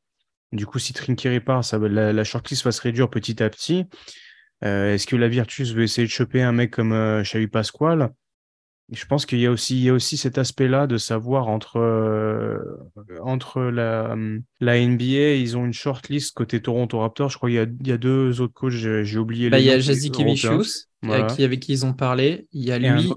Du 0.52 0.66
coup, 0.66 0.80
si 0.80 0.94
Trinkieri 0.94 1.40
part, 1.40 1.64
ça, 1.64 1.78
la, 1.78 2.14
la, 2.14 2.24
shortlist 2.24 2.64
va 2.64 2.72
se 2.72 2.82
réduire 2.82 3.10
petit 3.10 3.42
à 3.44 3.50
petit. 3.50 3.86
Euh, 4.64 4.94
est-ce 4.94 5.08
que 5.08 5.16
la 5.16 5.28
Virtus 5.28 5.74
veut 5.74 5.84
essayer 5.84 6.08
de 6.08 6.12
choper 6.12 6.42
un 6.42 6.52
mec 6.52 6.72
comme 6.72 6.94
euh, 6.94 7.24
Xavi 7.24 7.48
Pasquale 7.48 8.12
Je 8.92 9.06
pense 9.06 9.26
qu'il 9.26 9.40
y 9.40 9.46
a 9.46 9.52
aussi, 9.52 9.76
il 9.76 9.84
y 9.84 9.90
a 9.90 9.94
aussi 9.94 10.16
cet 10.18 10.38
aspect-là 10.38 10.88
de 10.88 10.98
savoir 10.98 11.50
entre, 11.50 11.78
euh, 11.78 12.58
entre 13.22 13.62
la, 13.62 14.16
la 14.62 14.80
NBA, 14.80 15.34
ils 15.34 15.58
ont 15.58 15.66
une 15.66 15.74
shortlist 15.74 16.36
côté 16.36 16.62
Toronto 16.62 17.00
Raptors. 17.00 17.32
Je 17.32 17.38
crois 17.38 17.50
qu'il 17.50 17.58
y 17.58 17.60
a, 17.60 17.66
il 17.82 17.88
y 17.88 17.92
a 17.92 17.98
deux 17.98 18.40
autres 18.40 18.54
coachs, 18.54 18.72
j'ai 18.72 19.18
oublié 19.18 19.50
bah, 19.50 19.58
les 19.58 19.64
Il 19.64 19.68
y 19.68 19.72
a 19.72 19.80
Jazikevicius, 19.80 20.90
avec 21.04 21.60
qui 21.60 21.74
ils 21.74 21.86
ont 21.86 21.94
parlé. 21.94 22.48
Il 22.54 22.64
y 22.64 22.72
a 22.72 22.80
lui 22.80 23.12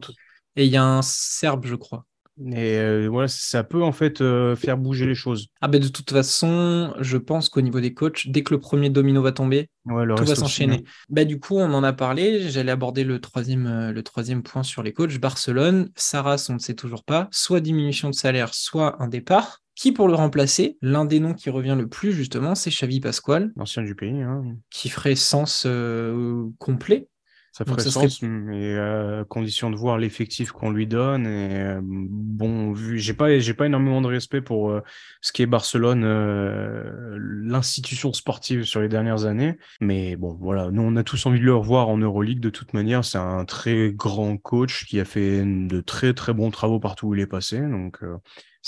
et 0.56 0.64
il 0.64 0.72
y 0.72 0.76
a 0.76 0.84
un 0.84 1.02
Serbe, 1.02 1.66
je 1.66 1.76
crois. 1.76 2.04
Et 2.46 2.78
euh, 2.78 3.08
voilà, 3.10 3.28
ça 3.28 3.64
peut 3.64 3.82
en 3.82 3.92
fait 3.92 4.20
euh, 4.20 4.54
faire 4.54 4.78
bouger 4.78 5.06
les 5.06 5.14
choses. 5.14 5.48
Ah 5.60 5.68
ben 5.68 5.80
de 5.80 5.88
toute 5.88 6.10
façon, 6.10 6.94
je 7.00 7.16
pense 7.16 7.48
qu'au 7.48 7.60
niveau 7.60 7.80
des 7.80 7.94
coachs, 7.94 8.28
dès 8.28 8.42
que 8.42 8.54
le 8.54 8.60
premier 8.60 8.90
domino 8.90 9.22
va 9.22 9.32
tomber, 9.32 9.70
tout 9.86 10.24
va 10.24 10.34
s'enchaîner. 10.34 10.84
Bah 11.08 11.24
du 11.24 11.40
coup, 11.40 11.56
on 11.56 11.72
en 11.72 11.82
a 11.82 11.92
parlé. 11.92 12.48
J'allais 12.48 12.72
aborder 12.72 13.04
le 13.04 13.20
troisième, 13.20 13.66
euh, 13.66 13.92
le 13.92 14.02
troisième 14.02 14.42
point 14.42 14.62
sur 14.62 14.82
les 14.82 14.92
coachs. 14.92 15.18
Barcelone, 15.18 15.90
Saras, 15.96 16.46
on 16.50 16.54
ne 16.54 16.58
sait 16.58 16.74
toujours 16.74 17.04
pas. 17.04 17.28
Soit 17.32 17.60
diminution 17.60 18.10
de 18.10 18.14
salaire, 18.14 18.54
soit 18.54 19.02
un 19.02 19.08
départ. 19.08 19.60
Qui 19.74 19.92
pour 19.92 20.08
le 20.08 20.14
remplacer? 20.14 20.76
L'un 20.82 21.04
des 21.04 21.20
noms 21.20 21.34
qui 21.34 21.50
revient 21.50 21.76
le 21.78 21.88
plus 21.88 22.12
justement, 22.12 22.56
c'est 22.56 22.70
Xavi 22.70 22.98
Pasquale, 22.98 23.52
l'ancien 23.54 23.82
du 23.84 23.94
pays, 23.94 24.22
hein. 24.22 24.42
qui 24.70 24.88
ferait 24.88 25.14
sens 25.14 25.68
complet 26.58 27.06
ça 27.52 27.64
ferait 27.64 27.82
sens, 27.82 28.22
mais 28.22 28.76
à 28.78 29.24
condition 29.28 29.70
de 29.70 29.76
voir 29.76 29.98
l'effectif 29.98 30.52
qu'on 30.52 30.70
lui 30.70 30.86
donne. 30.86 31.26
Et 31.26 31.60
euh, 31.60 31.80
bon, 31.82 32.72
vu, 32.72 32.98
j'ai 32.98 33.14
pas, 33.14 33.38
j'ai 33.38 33.54
pas 33.54 33.66
énormément 33.66 34.00
de 34.00 34.06
respect 34.06 34.40
pour 34.40 34.70
euh, 34.70 34.82
ce 35.20 35.32
qui 35.32 35.42
est 35.42 35.46
Barcelone, 35.46 36.04
euh, 36.04 37.16
l'institution 37.18 38.12
sportive 38.12 38.64
sur 38.64 38.80
les 38.80 38.88
dernières 38.88 39.24
années. 39.24 39.56
Mais 39.80 40.16
bon, 40.16 40.36
voilà, 40.40 40.70
nous 40.70 40.82
on 40.82 40.96
a 40.96 41.02
tous 41.02 41.26
envie 41.26 41.40
de 41.40 41.44
le 41.44 41.54
revoir 41.54 41.88
en 41.88 41.98
Euroleague 41.98 42.40
de 42.40 42.50
toute 42.50 42.74
manière. 42.74 43.04
C'est 43.04 43.18
un 43.18 43.44
très 43.44 43.92
grand 43.92 44.36
coach 44.36 44.84
qui 44.86 45.00
a 45.00 45.04
fait 45.04 45.44
de 45.44 45.80
très 45.80 46.14
très 46.14 46.34
bons 46.34 46.50
travaux 46.50 46.80
partout 46.80 47.08
où 47.08 47.14
il 47.14 47.20
est 47.20 47.26
passé. 47.26 47.58
Donc 47.60 48.00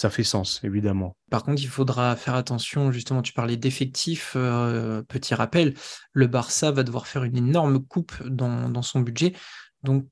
ça 0.00 0.08
fait 0.08 0.24
sens, 0.24 0.64
évidemment. 0.64 1.14
Par 1.30 1.44
contre, 1.44 1.62
il 1.62 1.68
faudra 1.68 2.16
faire 2.16 2.34
attention, 2.34 2.90
justement, 2.90 3.20
tu 3.20 3.34
parlais 3.34 3.58
d'effectifs, 3.58 4.32
euh, 4.34 5.02
petit 5.02 5.34
rappel, 5.34 5.74
le 6.14 6.26
Barça 6.26 6.70
va 6.70 6.84
devoir 6.84 7.06
faire 7.06 7.22
une 7.22 7.36
énorme 7.36 7.84
coupe 7.84 8.14
dans, 8.26 8.80
son 8.80 9.00
budget, 9.00 9.34
donc 9.82 10.06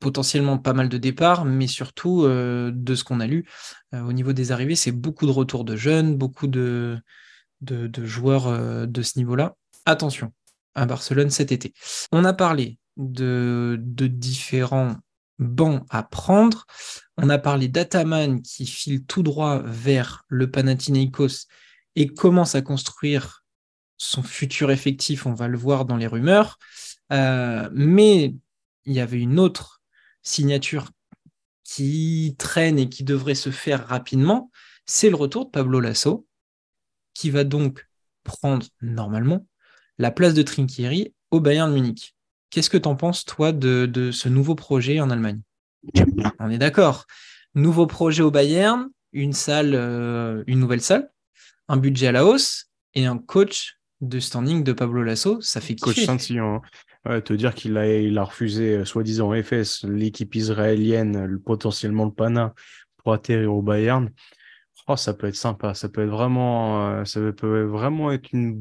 potentiellement 0.00 0.58
pas 0.58 0.72
mal 0.72 0.88
de 0.88 0.98
départs, 0.98 1.44
mais 1.44 1.68
surtout, 1.68 2.24
euh, 2.24 2.72
de 2.74 2.96
ce 2.96 3.04
qu'on 3.04 3.20
a 3.20 3.28
lu, 3.28 3.48
euh, 3.94 4.02
au 4.02 4.12
niveau 4.12 4.32
des 4.32 4.50
arrivées, 4.50 4.74
c'est 4.74 4.90
beaucoup 4.90 5.26
de 5.26 5.30
retours 5.30 5.64
de 5.64 5.76
jeunes, 5.76 6.16
beaucoup 6.16 6.48
de, 6.48 7.00
joueurs 7.62 8.88
de 8.88 9.02
ce 9.02 9.18
niveau-là. 9.20 9.54
Attention 9.86 10.32
à 10.74 10.84
Barcelone 10.84 11.30
cet 11.30 11.52
été. 11.52 11.74
On 12.10 12.24
a 12.24 12.32
parlé 12.32 12.76
de 12.96 13.78
différents 13.78 14.96
bancs 15.42 15.84
à 15.90 16.02
prendre. 16.02 16.66
On 17.16 17.28
a 17.28 17.38
parlé 17.38 17.68
d'Ataman 17.68 18.42
qui 18.42 18.66
file 18.66 19.04
tout 19.04 19.22
droit 19.22 19.62
vers 19.64 20.24
le 20.28 20.50
Panathinaikos 20.50 21.46
et 21.96 22.06
commence 22.06 22.54
à 22.54 22.62
construire 22.62 23.44
son 23.98 24.22
futur 24.22 24.70
effectif, 24.70 25.26
on 25.26 25.34
va 25.34 25.48
le 25.48 25.58
voir 25.58 25.84
dans 25.84 25.96
les 25.96 26.06
rumeurs. 26.06 26.58
Euh, 27.12 27.68
mais 27.72 28.34
il 28.84 28.92
y 28.92 29.00
avait 29.00 29.20
une 29.20 29.38
autre 29.38 29.82
signature 30.22 30.90
qui 31.62 32.34
traîne 32.38 32.78
et 32.78 32.88
qui 32.88 33.04
devrait 33.04 33.34
se 33.34 33.50
faire 33.50 33.86
rapidement, 33.86 34.50
c'est 34.86 35.10
le 35.10 35.16
retour 35.16 35.46
de 35.46 35.50
Pablo 35.50 35.80
Lasso, 35.80 36.26
qui 37.14 37.30
va 37.30 37.44
donc 37.44 37.88
prendre 38.24 38.66
normalement 38.80 39.46
la 39.98 40.10
place 40.10 40.34
de 40.34 40.42
Trinkieri 40.42 41.14
au 41.30 41.40
Bayern 41.40 41.72
Munich. 41.72 42.16
Qu'est-ce 42.52 42.68
que 42.68 42.76
tu 42.76 42.86
en 42.86 42.96
penses, 42.96 43.24
toi, 43.24 43.50
de, 43.50 44.10
ce 44.12 44.28
nouveau 44.28 44.54
projet 44.54 45.00
en 45.00 45.08
Allemagne? 45.08 45.40
On 46.38 46.50
est 46.50 46.58
d'accord. 46.58 47.06
Nouveau 47.54 47.86
projet 47.86 48.22
au 48.22 48.30
Bayern, 48.30 48.90
une 49.12 49.32
salle, 49.32 49.72
euh, 49.74 50.44
une 50.46 50.60
nouvelle 50.60 50.82
salle, 50.82 51.10
un 51.68 51.78
budget 51.78 52.08
à 52.08 52.12
la 52.12 52.26
hausse 52.26 52.70
et 52.94 53.06
un 53.06 53.16
coach 53.16 53.78
de 54.02 54.20
standing 54.20 54.64
de 54.64 54.74
Pablo 54.74 55.02
Lasso, 55.02 55.40
ça 55.40 55.62
fait. 55.62 55.76
Coach 55.76 56.04
saint 56.04 56.18
hein. 56.36 57.20
te 57.22 57.32
dire 57.32 57.54
qu'il 57.54 57.78
a, 57.78 57.86
il 57.88 58.18
a 58.18 58.24
refusé, 58.24 58.76
euh, 58.76 58.84
soi-disant 58.84 59.32
FS, 59.42 59.84
l'équipe 59.84 60.34
israélienne, 60.34 61.38
potentiellement 61.38 62.04
le 62.04 62.12
Pana, 62.12 62.54
pour 62.98 63.14
atterrir 63.14 63.54
au 63.54 63.62
Bayern. 63.62 64.10
Oh, 64.88 64.96
ça 64.96 65.14
peut 65.14 65.28
être 65.28 65.36
sympa, 65.36 65.72
ça 65.72 65.88
peut 65.88 66.02
être 66.02 66.10
vraiment, 66.10 66.90
euh, 66.90 67.04
ça 67.06 67.20
peut 67.32 67.62
vraiment 67.62 68.12
être 68.12 68.30
une 68.32 68.60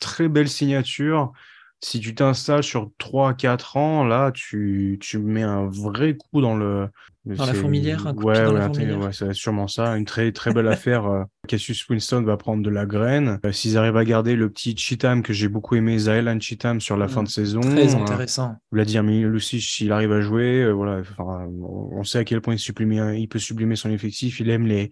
très 0.00 0.28
belle 0.28 0.48
signature. 0.48 1.32
Si 1.82 1.98
tu 1.98 2.14
t'installes 2.14 2.62
sur 2.62 2.90
3-4 3.00 3.78
ans, 3.78 4.04
là, 4.04 4.30
tu, 4.32 4.98
tu 5.00 5.18
mets 5.18 5.42
un 5.42 5.66
vrai 5.66 6.14
coup 6.14 6.40
dans 6.40 6.56
le. 6.56 6.88
Dans 7.26 7.44
la 7.44 7.54
fourmilière, 7.54 8.06
un 8.06 8.14
coup 8.14 8.24
ouais, 8.24 8.42
dans 8.42 8.52
ouais, 8.52 8.58
la 8.58 8.66
fourmilière. 8.66 8.98
ouais 8.98 9.12
c'est 9.12 9.34
sûrement 9.34 9.68
ça. 9.68 9.96
Une 9.96 10.06
très 10.06 10.32
très 10.32 10.52
belle 10.52 10.68
affaire. 10.68 11.06
Euh, 11.06 11.22
Cassius 11.46 11.86
Winston 11.88 12.22
va 12.22 12.36
prendre 12.38 12.62
de 12.62 12.70
la 12.70 12.86
graine. 12.86 13.38
Euh, 13.44 13.52
s'ils 13.52 13.76
arrivent 13.76 13.98
à 13.98 14.04
garder 14.04 14.36
le 14.36 14.48
petit 14.48 14.74
Cheatham 14.76 15.22
que 15.22 15.32
j'ai 15.32 15.48
beaucoup 15.48 15.74
aimé, 15.74 15.98
Zaelan 15.98 16.40
Cheatham 16.40 16.80
sur 16.80 16.96
la 16.96 17.08
fin 17.08 17.22
de 17.22 17.28
mm. 17.28 17.30
saison. 17.30 17.60
Très 17.60 17.94
intéressant. 17.94 18.56
Vladimir 18.72 19.28
Lucic, 19.28 19.62
s'il 19.62 19.92
arrive 19.92 20.12
à 20.12 20.22
jouer, 20.22 20.70
voilà, 20.72 21.02
on 21.18 22.04
sait 22.04 22.18
à 22.18 22.24
quel 22.24 22.40
point 22.40 22.54
il, 22.54 22.58
sublime, 22.58 23.14
il 23.14 23.28
peut 23.28 23.38
sublimer 23.38 23.76
son 23.76 23.90
effectif. 23.90 24.40
Il 24.40 24.48
aime 24.48 24.66
les, 24.66 24.90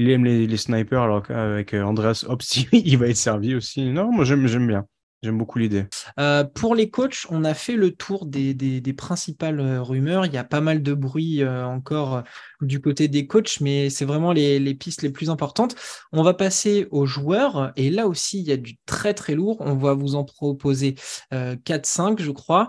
il 0.00 0.08
aime 0.08 0.24
les, 0.24 0.56
snipers, 0.56 1.02
alors 1.02 1.22
qu'avec 1.22 1.74
euh, 1.74 1.82
Andreas 1.82 2.24
Hopsi, 2.26 2.66
il 2.72 2.96
va 2.96 3.08
être 3.08 3.16
servi 3.16 3.54
aussi. 3.54 3.90
Non, 3.90 4.10
moi 4.10 4.24
j'aime 4.24 4.66
bien. 4.66 4.86
J'aime 5.22 5.36
beaucoup 5.36 5.58
l'idée. 5.58 5.84
Euh, 6.18 6.44
pour 6.44 6.74
les 6.74 6.88
coachs, 6.88 7.26
on 7.28 7.44
a 7.44 7.52
fait 7.52 7.76
le 7.76 7.90
tour 7.90 8.24
des, 8.24 8.94
principales 8.96 9.60
euh, 9.60 9.82
rumeurs. 9.82 10.24
Il 10.24 10.32
y 10.32 10.38
a 10.38 10.44
pas 10.44 10.60
mal 10.60 10.82
de 10.82 10.94
bruit 10.94 11.44
encore 11.46 12.22
du 12.62 12.80
côté 12.80 13.08
des 13.08 13.26
coachs, 13.26 13.60
mais 13.60 13.90
c'est 13.90 14.04
vraiment 14.04 14.32
les, 14.32 14.74
pistes 14.74 15.02
les 15.02 15.10
plus 15.10 15.28
importantes. 15.28 15.76
On 16.12 16.22
va 16.22 16.34
passer 16.34 16.88
aux 16.90 17.06
joueurs. 17.06 17.72
Et 17.76 17.90
là 17.90 18.06
aussi, 18.06 18.40
il 18.40 18.46
y 18.48 18.52
a 18.52 18.56
du 18.56 18.78
très 18.86 19.12
très 19.12 19.34
lourd. 19.34 19.58
On 19.60 19.74
va 19.74 19.94
vous 19.94 20.14
en 20.14 20.24
proposer 20.24 20.94
4-5, 21.32 22.20
je 22.20 22.30
crois. 22.30 22.68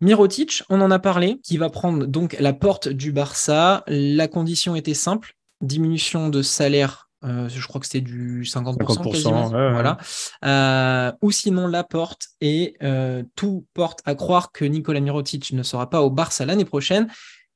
Mirotic, 0.00 0.62
on 0.70 0.80
en 0.80 0.92
a 0.92 1.00
parlé, 1.00 1.40
qui 1.42 1.56
va 1.56 1.70
prendre 1.70 2.06
donc 2.06 2.36
la 2.38 2.52
porte 2.52 2.88
du 2.88 3.10
Barça. 3.10 3.82
La 3.88 4.28
condition 4.28 4.76
était 4.76 4.94
simple 4.94 5.34
diminution 5.60 6.28
de 6.28 6.42
salaire, 6.42 7.07
euh, 7.24 7.48
je 7.48 7.66
crois 7.66 7.80
que 7.80 7.86
c'était 7.86 8.00
du 8.00 8.42
50%, 8.42 9.10
quasiment. 9.10 9.48
voilà. 9.48 9.98
Euh, 10.44 11.12
ou 11.20 11.30
sinon 11.32 11.66
la 11.66 11.82
porte 11.82 12.28
et 12.40 12.76
euh, 12.82 13.24
tout 13.34 13.66
porte 13.74 14.00
à 14.04 14.14
croire 14.14 14.52
que 14.52 14.64
Nicolas 14.64 15.00
Mirotic 15.00 15.52
ne 15.52 15.62
sera 15.62 15.90
pas 15.90 16.02
au 16.02 16.10
Barça 16.10 16.46
l'année 16.46 16.64
prochaine. 16.64 17.08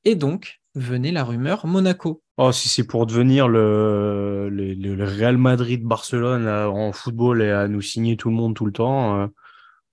Et 0.03 0.15
donc, 0.15 0.59
venait 0.75 1.13
la 1.13 1.23
rumeur 1.23 1.65
Monaco. 1.65 2.21
Oh, 2.37 2.51
si 2.51 2.67
c'est 2.67 2.85
pour 2.85 3.05
devenir 3.05 3.47
le, 3.47 4.49
le, 4.49 5.03
Real 5.05 5.37
Madrid-Barcelone 5.37 6.47
en 6.47 6.91
football 6.91 7.41
et 7.41 7.51
à 7.51 7.69
nous 7.69 7.81
signer 7.81 8.17
tout 8.17 8.29
le 8.29 8.35
monde 8.35 8.55
tout 8.55 8.65
le 8.65 8.73
temps, 8.73 9.29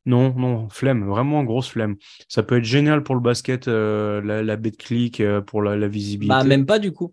non, 0.06 0.34
non, 0.34 0.68
flemme, 0.68 1.06
vraiment 1.06 1.44
grosse 1.44 1.68
flemme. 1.68 1.96
Ça 2.28 2.42
peut 2.42 2.56
être 2.56 2.64
génial 2.64 3.04
pour 3.04 3.14
le 3.14 3.20
basket, 3.20 3.68
la, 3.68 4.42
la 4.42 4.56
clic 4.56 5.22
pour 5.46 5.62
la, 5.62 5.76
la 5.76 5.86
visibilité. 5.86 6.34
Bah, 6.34 6.42
même 6.42 6.66
pas 6.66 6.80
du 6.80 6.90
coup. 6.92 7.12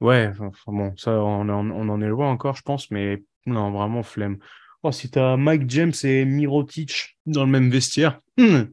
Ouais, 0.00 0.32
bon, 0.66 0.94
ça, 0.96 1.12
on, 1.12 1.48
on 1.48 1.88
en 1.88 2.00
est 2.02 2.08
loin 2.08 2.30
encore, 2.30 2.56
je 2.56 2.62
pense, 2.62 2.90
mais 2.90 3.22
non, 3.46 3.70
vraiment 3.70 4.02
flemme. 4.02 4.38
Oh, 4.82 4.92
si 4.92 5.10
t'as 5.10 5.36
Mike 5.36 5.68
James 5.68 5.92
et 6.04 6.24
Mirotic 6.24 7.18
dans 7.26 7.44
le 7.44 7.50
même 7.50 7.70
vestiaire, 7.70 8.20
je 8.38 8.66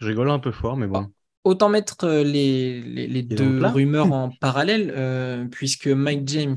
rigole 0.00 0.30
un 0.30 0.38
peu 0.38 0.52
fort, 0.52 0.76
mais 0.76 0.86
bon. 0.86 1.08
Autant 1.44 1.68
mettre 1.68 2.04
euh, 2.04 2.24
les, 2.24 2.80
les, 2.80 3.22
deux 3.22 3.64
rumeurs 3.66 4.12
en 4.12 4.30
parallèle, 4.30 4.92
euh, 4.96 5.44
puisque 5.46 5.88
Mike 5.88 6.26
James 6.26 6.56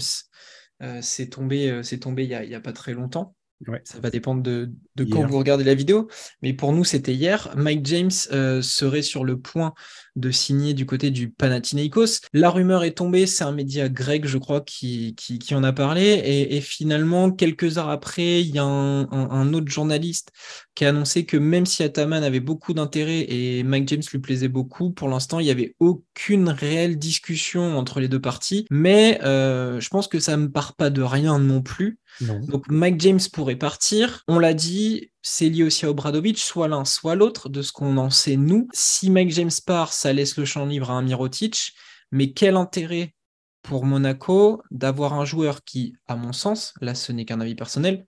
euh, 0.82 1.02
s'est 1.02 1.30
tombé, 1.30 1.82
tombé 2.02 2.24
il 2.24 2.30
n'y 2.30 2.56
a, 2.56 2.58
a, 2.58 2.62
pas 2.62 2.74
très 2.74 2.94
longtemps. 2.94 3.36
Ça 3.84 4.00
va 4.00 4.12
dépendre 4.12 4.44
de, 4.44 4.70
quand 5.12 5.26
vous 5.26 5.38
regardez 5.38 5.64
la 5.64 5.74
vidéo. 5.74 6.08
Mais 6.44 6.54
pour 6.54 6.74
nous, 6.74 6.84
c'était 6.84 7.14
hier. 7.14 7.52
Mike 7.56 7.86
James 7.86 8.12
euh, 8.32 8.62
serait 8.62 9.02
sur 9.02 9.24
le 9.24 9.40
point 9.40 9.74
de 10.16 10.30
signer 10.30 10.74
du 10.74 10.86
côté 10.86 11.10
du 11.10 11.30
Panathinaikos. 11.30 12.22
La 12.34 12.52
rumeur 12.52 12.84
est 12.84 12.92
tombée. 12.92 13.26
C'est 13.26 13.44
un 13.44 13.52
média 13.52 13.90
grec, 13.90 14.28
je 14.28 14.38
crois, 14.38 14.62
qui, 14.62 15.16
qui, 15.16 15.56
en 15.56 15.64
a 15.64 15.74
parlé. 15.74 16.22
Et, 16.50 16.62
finalement, 16.62 17.32
quelques 17.32 17.80
heures 17.80 17.90
après, 17.90 18.42
il 18.42 18.54
y 18.54 18.60
a 18.60 18.64
un, 18.64 19.54
autre 19.54 19.70
journaliste 19.70 20.32
qui 20.76 20.86
a 20.86 20.90
annoncé 20.90 21.26
que 21.26 21.38
même 21.38 21.66
si 21.66 21.82
Ataman 21.84 22.24
avait 22.24 22.40
beaucoup 22.40 22.74
d'intérêt 22.74 23.26
et 23.30 23.64
Mike 23.64 23.88
James 23.88 24.04
lui 24.12 24.20
plaisait 24.20 24.48
beaucoup, 24.48 24.92
pour 24.92 25.10
l'instant, 25.10 25.40
il 25.40 25.46
n'y 25.46 25.52
avait 25.52 25.76
aucune 25.80 26.50
réelle 26.50 27.00
discussion 27.00 27.78
entre 27.78 28.00
les 28.00 28.08
deux 28.08 28.22
parties. 28.22 28.66
Mais 28.70 29.20
euh, 29.24 29.80
je 29.80 29.90
pense 29.90 30.08
que 30.08 30.20
ça 30.20 30.38
ne 30.38 30.44
me 30.44 30.52
part 30.52 30.76
pas 30.76 30.90
de 30.92 31.02
rien 31.02 31.40
non 31.40 31.62
plus. 31.62 31.98
Donc 32.22 32.68
Mike 32.70 33.00
James 33.02 33.20
pourrait 33.32 33.56
partir. 33.56 34.24
On 34.28 34.40
l'a 34.40 34.54
dit, 34.54 35.12
c'est 35.22 35.50
lié 35.50 35.64
aussi 35.64 35.86
à 35.86 35.90
Obradovic, 35.90 36.40
soit 36.40 36.68
l'un, 36.68 36.86
soit 36.86 37.16
l'autre, 37.16 37.50
de 37.50 37.62
ce 37.62 37.72
qu'on 37.72 37.98
en 37.98 38.10
sait 38.10 38.38
nous. 38.38 38.68
Si 38.74 39.10
Mike 39.10 39.32
James 39.32 39.52
part, 39.66 39.94
ça 39.94 40.14
laisse 40.14 40.38
le 40.38 40.46
champ 40.46 40.66
libre 40.66 40.92
à 40.92 40.94
un 40.94 41.02
Mirotic. 41.02 41.74
Mais 42.12 42.32
quel 42.32 42.56
intérêt 42.56 43.14
pour 43.62 43.86
Monaco 43.86 44.64
d'avoir 44.72 45.14
un 45.14 45.26
joueur 45.26 45.64
qui, 45.64 45.96
à 46.08 46.16
mon 46.16 46.32
sens, 46.32 46.74
là 46.80 46.96
ce 46.96 47.12
n'est 47.12 47.26
qu'un 47.26 47.42
avis 47.42 47.56
personnel, 47.56 48.06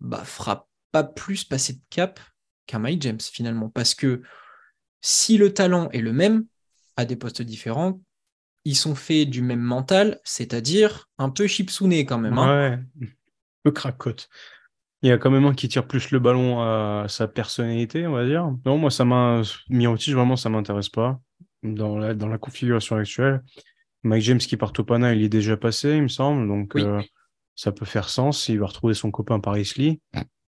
bah, 0.00 0.24
fera 0.24 0.68
pas 0.92 1.04
plus 1.04 1.44
passer 1.44 1.72
de 1.72 1.80
cap 1.90 2.20
qu'un 2.66 2.78
Mike 2.78 3.02
James 3.02 3.20
finalement. 3.20 3.70
Parce 3.70 3.94
que 3.94 4.22
si 5.00 5.38
le 5.38 5.52
talent 5.52 5.88
est 5.90 6.00
le 6.00 6.12
même, 6.12 6.46
à 6.96 7.04
des 7.04 7.16
postes 7.16 7.42
différents, 7.42 8.00
ils 8.66 8.76
sont 8.76 8.94
faits 8.94 9.28
du 9.28 9.42
même 9.42 9.60
mental, 9.60 10.20
c'est-à-dire 10.24 11.08
un 11.18 11.30
peu 11.30 11.46
chipsouné 11.46 12.06
quand 12.06 12.18
même. 12.18 12.38
Hein. 12.38 12.78
Ouais 13.00 13.08
peu. 13.64 14.14
Il 15.02 15.08
y 15.08 15.12
a 15.12 15.18
quand 15.18 15.30
même 15.30 15.44
un 15.44 15.54
qui 15.54 15.68
tire 15.68 15.86
plus 15.86 16.10
le 16.10 16.18
ballon 16.18 16.60
à 16.60 17.06
sa 17.08 17.28
personnalité, 17.28 18.06
on 18.06 18.12
va 18.12 18.24
dire. 18.24 18.50
Non, 18.64 18.78
moi, 18.78 18.90
ça 18.90 19.04
m'a. 19.04 19.42
Mirotic, 19.68 20.14
vraiment, 20.14 20.36
ça 20.36 20.48
m'intéresse 20.48 20.88
pas 20.88 21.20
dans 21.62 21.98
la, 21.98 22.14
dans 22.14 22.28
la 22.28 22.38
configuration 22.38 22.96
actuelle. 22.96 23.42
Mike 24.02 24.22
James 24.22 24.38
qui 24.38 24.56
part 24.56 24.72
au 24.78 24.84
Pana, 24.84 25.14
il 25.14 25.22
est 25.22 25.28
déjà 25.28 25.56
passé, 25.56 25.96
il 25.96 26.02
me 26.02 26.08
semble. 26.08 26.46
Donc, 26.46 26.76
euh, 26.76 27.02
ça 27.54 27.72
peut 27.72 27.86
faire 27.86 28.08
sens. 28.08 28.48
Il 28.48 28.60
va 28.60 28.66
retrouver 28.66 28.94
son 28.94 29.10
copain 29.10 29.40
Paris 29.40 29.72
Lee. 29.76 30.00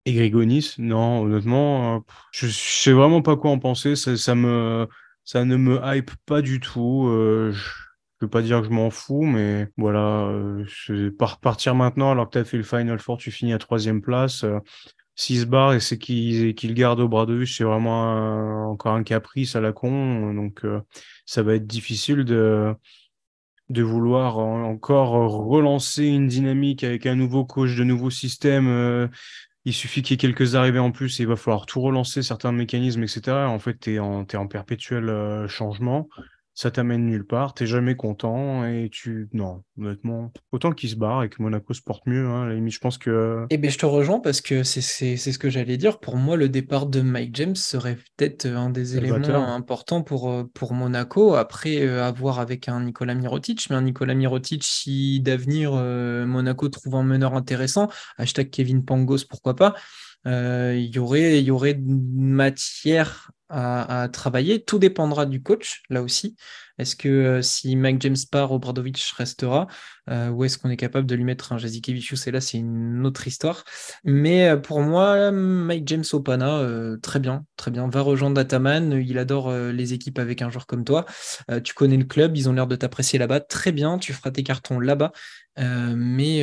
Et 0.05 0.13
Grigonis, 0.13 0.74
non, 0.79 1.22
honnêtement, 1.22 1.96
euh, 1.96 2.00
je, 2.32 2.48
sais 2.48 2.91
vraiment 2.91 3.22
pas 3.22 3.38
quoi 3.38 3.51
en 3.51 3.60
penser. 3.60 3.96
Ça, 3.96 4.36
me, 4.36 4.88
ça 5.24 5.46
ne 5.46 5.55
me 5.55 5.79
hype 5.84 6.12
pas 6.25 6.41
du 6.41 6.60
tout. 6.60 7.08
Euh, 7.08 7.51
je 7.51 7.70
veux 8.24 8.30
pas 8.30 8.42
dire 8.42 8.62
que 8.62 8.68
je 8.68 8.72
m'en 8.72 8.89
fous, 8.89 9.24
mais 9.24 9.68
voilà, 9.77 10.27
euh, 10.27 10.65
par 11.18 11.39
partir 11.39 11.75
maintenant 11.75 12.12
alors 12.12 12.27
que 12.27 12.34
tu 12.34 12.38
as 12.39 12.46
fait 12.46 12.58
le 12.58 12.63
Final 12.63 13.00
Four, 13.00 13.18
tu 13.18 13.32
finis 13.32 13.53
à 13.53 13.58
troisième 13.58 14.01
place. 14.01 14.44
Euh, 14.44 14.60
se 15.15 15.46
barre 15.46 15.74
et 15.74 15.80
c'est 15.80 15.98
qu'il 15.98 16.56
qu 16.56 16.74
garde 16.74 17.00
au 17.00 17.08
bras 17.08 17.25
de 17.25 17.34
vue, 17.36 17.48
c'est 17.48 17.63
vraiment 17.63 18.70
encore 18.72 18.94
un 18.94 19.03
caprice 19.03 19.56
à 19.56 19.62
la 19.62 19.72
con. 19.72 20.34
Donc 20.34 20.65
euh, 20.65 20.82
ça 21.25 21.44
va 21.44 21.56
être 21.56 21.68
difficile 21.68 22.25
de, 22.25 22.74
de 23.70 23.84
vouloir 23.84 24.38
encore 24.38 25.12
relancer 25.12 26.06
une 26.06 26.27
dynamique 26.27 26.84
avec 26.84 27.06
un 27.06 27.15
nouveau 27.15 27.46
coach, 27.46 27.75
de 27.75 27.84
nouveaux 27.84 28.10
systèmes. 28.10 28.68
Euh, 28.68 29.08
il 29.65 29.74
suffit 29.74 30.01
qu'il 30.01 30.13
y 30.13 30.15
ait 30.15 30.34
quelques 30.34 30.56
arrivées 30.56 30.80
en 30.80 30.92
plus 30.92 31.20
et 31.20 31.24
il 31.24 31.30
va 31.30 31.38
falloir 31.38 31.65
tout 31.65 31.80
relancer, 31.80 32.22
certains 32.22 32.51
mécanismes, 32.51 33.03
etc. 33.03 33.32
En 33.48 33.60
fait, 33.60 33.80
tu 33.80 33.94
es 33.94 34.00
en 34.00 34.25
perpétuel 34.48 35.48
changement. 35.48 36.10
Ça 36.56 36.70
t'amène 36.70 37.06
nulle 37.08 37.26
part, 37.26 37.56
t'es 37.56 37.66
jamais 37.66 37.96
content 37.96 38.66
et 38.66 38.90
tu. 38.92 39.28
Non, 39.34 39.64
honnêtement, 39.80 40.32
autant 40.52 40.72
qu'il 40.72 40.90
se 40.90 40.96
barre 40.96 41.24
et 41.24 41.30
que 41.30 41.42
Monaco 41.42 41.74
se 41.74 41.82
porte 41.82 42.06
mieux, 42.06 42.28
hein, 42.28 42.44
à 42.44 42.48
la 42.48 42.54
limite, 42.54 42.74
je 42.74 42.80
pense 42.80 43.00
que. 43.00 43.46
Eh 43.50 43.58
bien, 43.58 43.72
je 43.72 43.80
te 43.80 43.86
rejoins 43.86 44.20
parce 44.20 44.40
que 44.40 44.64
c'est 44.64 44.82
ce 44.82 45.40
que 45.40 45.50
j'allais 45.50 45.78
dire. 45.78 46.00
Pour 46.00 46.16
moi, 46.16 46.38
le 46.38 46.50
départ 46.50 46.86
de 46.86 47.02
Mike 47.02 47.36
James 47.36 47.56
serait 47.56 47.98
peut-être 48.18 48.46
un 48.46 48.70
des 48.70 48.98
éléments 48.98 49.54
importants 49.54 50.04
pour, 50.04 50.32
euh, 50.32 50.44
pour 50.54 50.74
Monaco. 50.74 51.34
Après, 51.36 51.82
euh, 51.82 52.04
à 52.04 52.12
voir 52.12 52.40
avec 52.40 52.70
un 52.70 52.82
Nicolas 52.82 53.16
Mirotic, 53.16 53.70
mais 53.70 53.76
un 53.76 53.82
Nicolas 53.82 54.14
Mirotic, 54.14 54.64
si 54.64 55.22
d'avenir 55.22 55.72
euh, 55.74 56.26
Monaco 56.26 56.70
trouve 56.70 56.96
un 56.96 57.04
meneur 57.04 57.34
intéressant, 57.34 57.90
hashtag 58.18 58.52
Kevin 58.52 58.86
Pangos, 58.86 59.26
pourquoi 59.28 59.56
pas. 59.56 59.74
Il 60.25 60.89
y 60.94 61.00
aurait, 61.00 61.42
y 61.42 61.51
aurait 61.51 61.80
matière 61.80 63.32
à, 63.53 64.10
travailler. 64.12 64.63
Tout 64.63 64.80
dépendra 64.80 65.25
du 65.25 65.42
coach, 65.42 65.84
là 65.89 66.01
aussi. 66.01 66.36
Est-ce 66.80 66.96
que 66.96 67.08
euh, 67.08 67.42
si 67.44 67.75
Mike 67.75 68.01
James 68.01 68.18
part, 68.32 68.51
Obradovic 68.51 68.98
restera 69.15 69.68
euh, 70.10 70.30
Ou 70.30 70.46
est-ce 70.46 70.58
qu'on 70.58 70.72
est 70.72 70.77
capable 70.77 71.06
de 71.06 71.13
lui 71.13 71.24
mettre 71.24 71.53
un 71.53 71.60
Jazikevicius 71.60 72.25
Et 72.25 72.32
là, 72.32 72.42
c'est 72.42 72.58
une 72.58 73.06
autre 73.06 73.27
histoire. 73.27 73.63
Mais 74.03 74.50
euh, 74.50 74.58
pour 74.58 74.82
moi, 74.82 75.32
Mike 75.32 75.88
James 75.88 76.03
Opana, 76.13 76.65
très 77.01 77.20
bien, 77.20 77.46
très 77.58 77.70
bien. 77.70 77.88
Va 77.88 78.01
rejoindre 78.01 78.36
Dataman. 78.36 78.94
Il 78.94 79.18
adore 79.20 79.51
les 79.53 79.94
équipes 79.94 80.20
avec 80.20 80.42
un 80.42 80.50
joueur 80.50 80.65
comme 80.65 80.84
toi. 80.84 81.06
tu 81.63 81.74
connais 81.74 81.98
le 81.98 82.06
club, 82.06 82.36
ils 82.36 82.50
ont 82.50 82.53
l'air 82.53 82.68
de 82.68 82.75
t'apprécier 82.75 83.20
là-bas. 83.20 83.39
Très 83.39 83.72
bien, 83.72 84.00
tu 84.00 84.13
feras 84.13 84.32
tes 84.32 84.44
cartons 84.44 84.80
là-bas. 84.80 85.12
mais 85.58 86.42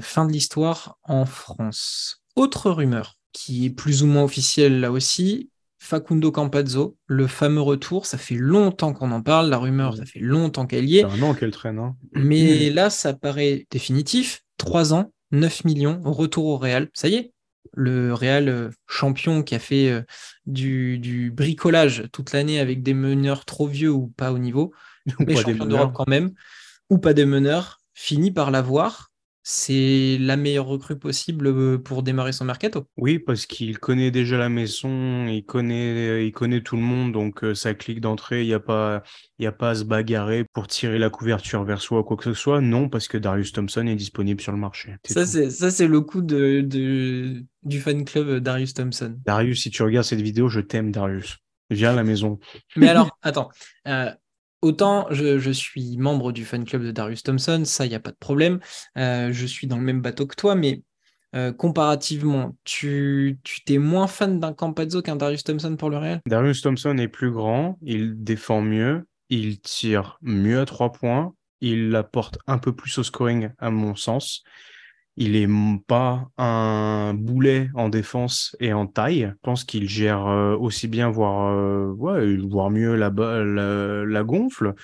fin 0.00 0.26
de 0.26 0.32
l'histoire 0.32 0.98
en 1.04 1.24
France. 1.24 2.21
Autre 2.36 2.70
rumeur 2.70 3.18
qui 3.32 3.66
est 3.66 3.70
plus 3.70 4.02
ou 4.02 4.06
moins 4.06 4.24
officielle 4.24 4.80
là 4.80 4.92
aussi, 4.92 5.50
Facundo 5.78 6.30
Campazzo, 6.30 6.96
le 7.06 7.26
fameux 7.26 7.60
retour. 7.60 8.06
Ça 8.06 8.18
fait 8.18 8.36
longtemps 8.36 8.92
qu'on 8.92 9.10
en 9.10 9.20
parle, 9.22 9.50
la 9.50 9.58
rumeur, 9.58 9.96
ça 9.96 10.04
fait 10.04 10.20
longtemps 10.20 10.66
qu'elle 10.66 10.88
y 10.88 10.98
est. 10.98 11.00
C'est 11.00 11.20
un 11.20 11.22
an 11.22 11.34
qu'elle 11.34 11.50
traîne. 11.50 11.78
Hein. 11.78 11.96
Mais 12.12 12.70
là, 12.70 12.88
ça 12.88 13.14
paraît 13.14 13.66
définitif. 13.70 14.44
Trois 14.58 14.94
ans, 14.94 15.12
9 15.32 15.64
millions, 15.64 16.00
retour 16.04 16.46
au 16.46 16.56
Real. 16.56 16.88
Ça 16.94 17.08
y 17.08 17.14
est, 17.16 17.32
le 17.74 18.14
Real 18.14 18.48
euh, 18.48 18.70
champion 18.86 19.42
qui 19.42 19.54
a 19.54 19.58
fait 19.58 19.90
euh, 19.90 20.02
du, 20.46 21.32
bricolage 21.34 22.04
toute 22.12 22.32
l'année 22.32 22.60
avec 22.60 22.82
des 22.82 22.94
meneurs 22.94 23.44
trop 23.44 23.66
vieux 23.66 23.90
ou 23.90 24.06
pas 24.16 24.32
au 24.32 24.38
niveau, 24.38 24.72
mais 25.18 25.34
champion 25.34 25.66
d'Europe 25.66 25.92
quand 25.94 26.08
même, 26.08 26.32
ou 26.90 26.98
pas 26.98 27.14
des 27.14 27.24
meneurs, 27.24 27.80
finit 27.94 28.30
par 28.30 28.50
l'avoir 28.50 29.11
c'est 29.42 30.18
la 30.20 30.36
meilleure 30.36 30.66
recrue 30.66 30.98
possible 30.98 31.82
pour 31.82 32.02
démarrer 32.02 32.32
son 32.32 32.44
mercato. 32.44 32.86
Oui, 32.96 33.18
parce 33.18 33.46
qu'il 33.46 33.78
connaît 33.78 34.10
déjà 34.10 34.38
la 34.38 34.48
maison, 34.48 35.26
il 35.26 35.44
connaît, 35.44 36.26
il 36.26 36.32
connaît 36.32 36.62
tout 36.62 36.76
le 36.76 36.82
monde, 36.82 37.12
donc 37.12 37.44
ça 37.54 37.74
clique 37.74 38.00
d'entrée, 38.00 38.42
il 38.42 38.48
n'y 38.48 38.54
a, 38.54 38.60
pas, 38.60 39.02
y 39.38 39.46
a 39.46 39.52
pas 39.52 39.70
à 39.70 39.74
se 39.74 39.84
bagarrer 39.84 40.44
pour 40.52 40.68
tirer 40.68 40.98
la 40.98 41.10
couverture 41.10 41.64
vers 41.64 41.80
soi 41.80 42.00
ou 42.00 42.04
quoi 42.04 42.16
que 42.16 42.24
ce 42.24 42.34
soit. 42.34 42.60
Non, 42.60 42.88
parce 42.88 43.08
que 43.08 43.18
Darius 43.18 43.52
Thompson 43.52 43.86
est 43.86 43.96
disponible 43.96 44.40
sur 44.40 44.52
le 44.52 44.58
marché. 44.58 44.96
Ça, 45.04 45.26
c'est 45.26 45.88
le 45.88 46.00
coup 46.00 46.22
de, 46.22 46.60
du 47.62 47.80
fan 47.80 48.04
club 48.04 48.38
Darius 48.38 48.74
Thompson. 48.74 49.16
Darius, 49.24 49.62
si 49.62 49.70
tu 49.70 49.82
regardes 49.82 50.06
cette 50.06 50.20
vidéo, 50.22 50.48
je 50.48 50.60
t'aime, 50.60 50.92
Darius. 50.92 51.38
Viens 51.70 51.90
à 51.90 51.96
la 51.96 52.04
maison. 52.04 52.38
Mais 52.76 52.88
alors, 52.88 53.16
attends. 53.22 53.48
Euh, 53.88 54.10
Autant 54.62 55.08
je, 55.10 55.50
suis 55.50 55.98
membre 55.98 56.30
du 56.30 56.44
fan 56.44 56.64
club 56.64 56.84
de 56.84 56.92
Darius 56.92 57.24
Thompson, 57.24 57.62
ça, 57.64 57.84
il 57.84 57.88
n'y 57.88 57.96
a 57.96 58.00
pas 58.00 58.12
de 58.12 58.16
problème. 58.16 58.60
Euh, 58.96 59.32
je 59.32 59.44
suis 59.44 59.66
dans 59.66 59.76
le 59.76 59.82
même 59.82 60.00
bateau 60.00 60.26
que 60.26 60.36
toi, 60.36 60.54
mais 60.54 60.82
euh, 61.34 61.52
comparativement, 61.52 62.56
tu 62.62 63.40
t'es 63.66 63.78
moins 63.78 64.06
fan 64.06 64.38
d'un 64.38 64.52
Campazzo 64.52 65.02
qu'un 65.02 65.16
Darius 65.16 65.42
Thompson 65.42 65.76
pour 65.76 65.90
le 65.90 65.98
Real? 65.98 66.20
Darius 66.26 66.62
Thompson 66.62 66.96
est 66.98 67.08
plus 67.08 67.32
grand, 67.32 67.76
il 67.82 68.22
défend 68.22 68.62
mieux, 68.62 69.04
il 69.30 69.60
tire 69.60 70.18
mieux 70.22 70.60
à 70.60 70.64
trois 70.64 70.92
points, 70.92 71.34
il 71.60 71.94
apporte 71.96 72.38
un 72.46 72.58
peu 72.58 72.72
plus 72.72 72.98
au 72.98 73.02
scoring 73.02 73.50
à 73.58 73.70
mon 73.70 73.96
sens. 73.96 74.44
Il 75.16 75.36
est 75.36 75.48
pas 75.86 76.28
un 76.38 77.12
boulet 77.12 77.68
en 77.74 77.90
défense 77.90 78.56
et 78.60 78.72
en 78.72 78.86
taille. 78.86 79.30
Je 79.30 79.38
pense 79.42 79.64
qu'il 79.64 79.88
gère 79.88 80.26
euh, 80.26 80.56
aussi 80.56 80.88
bien, 80.88 81.10
voire, 81.10 81.52
euh, 81.52 81.94
voire 81.94 82.70
mieux 82.70 82.96
la, 82.96 83.10
la, 83.10 84.04
la 84.04 84.24
gonfle. 84.24 84.74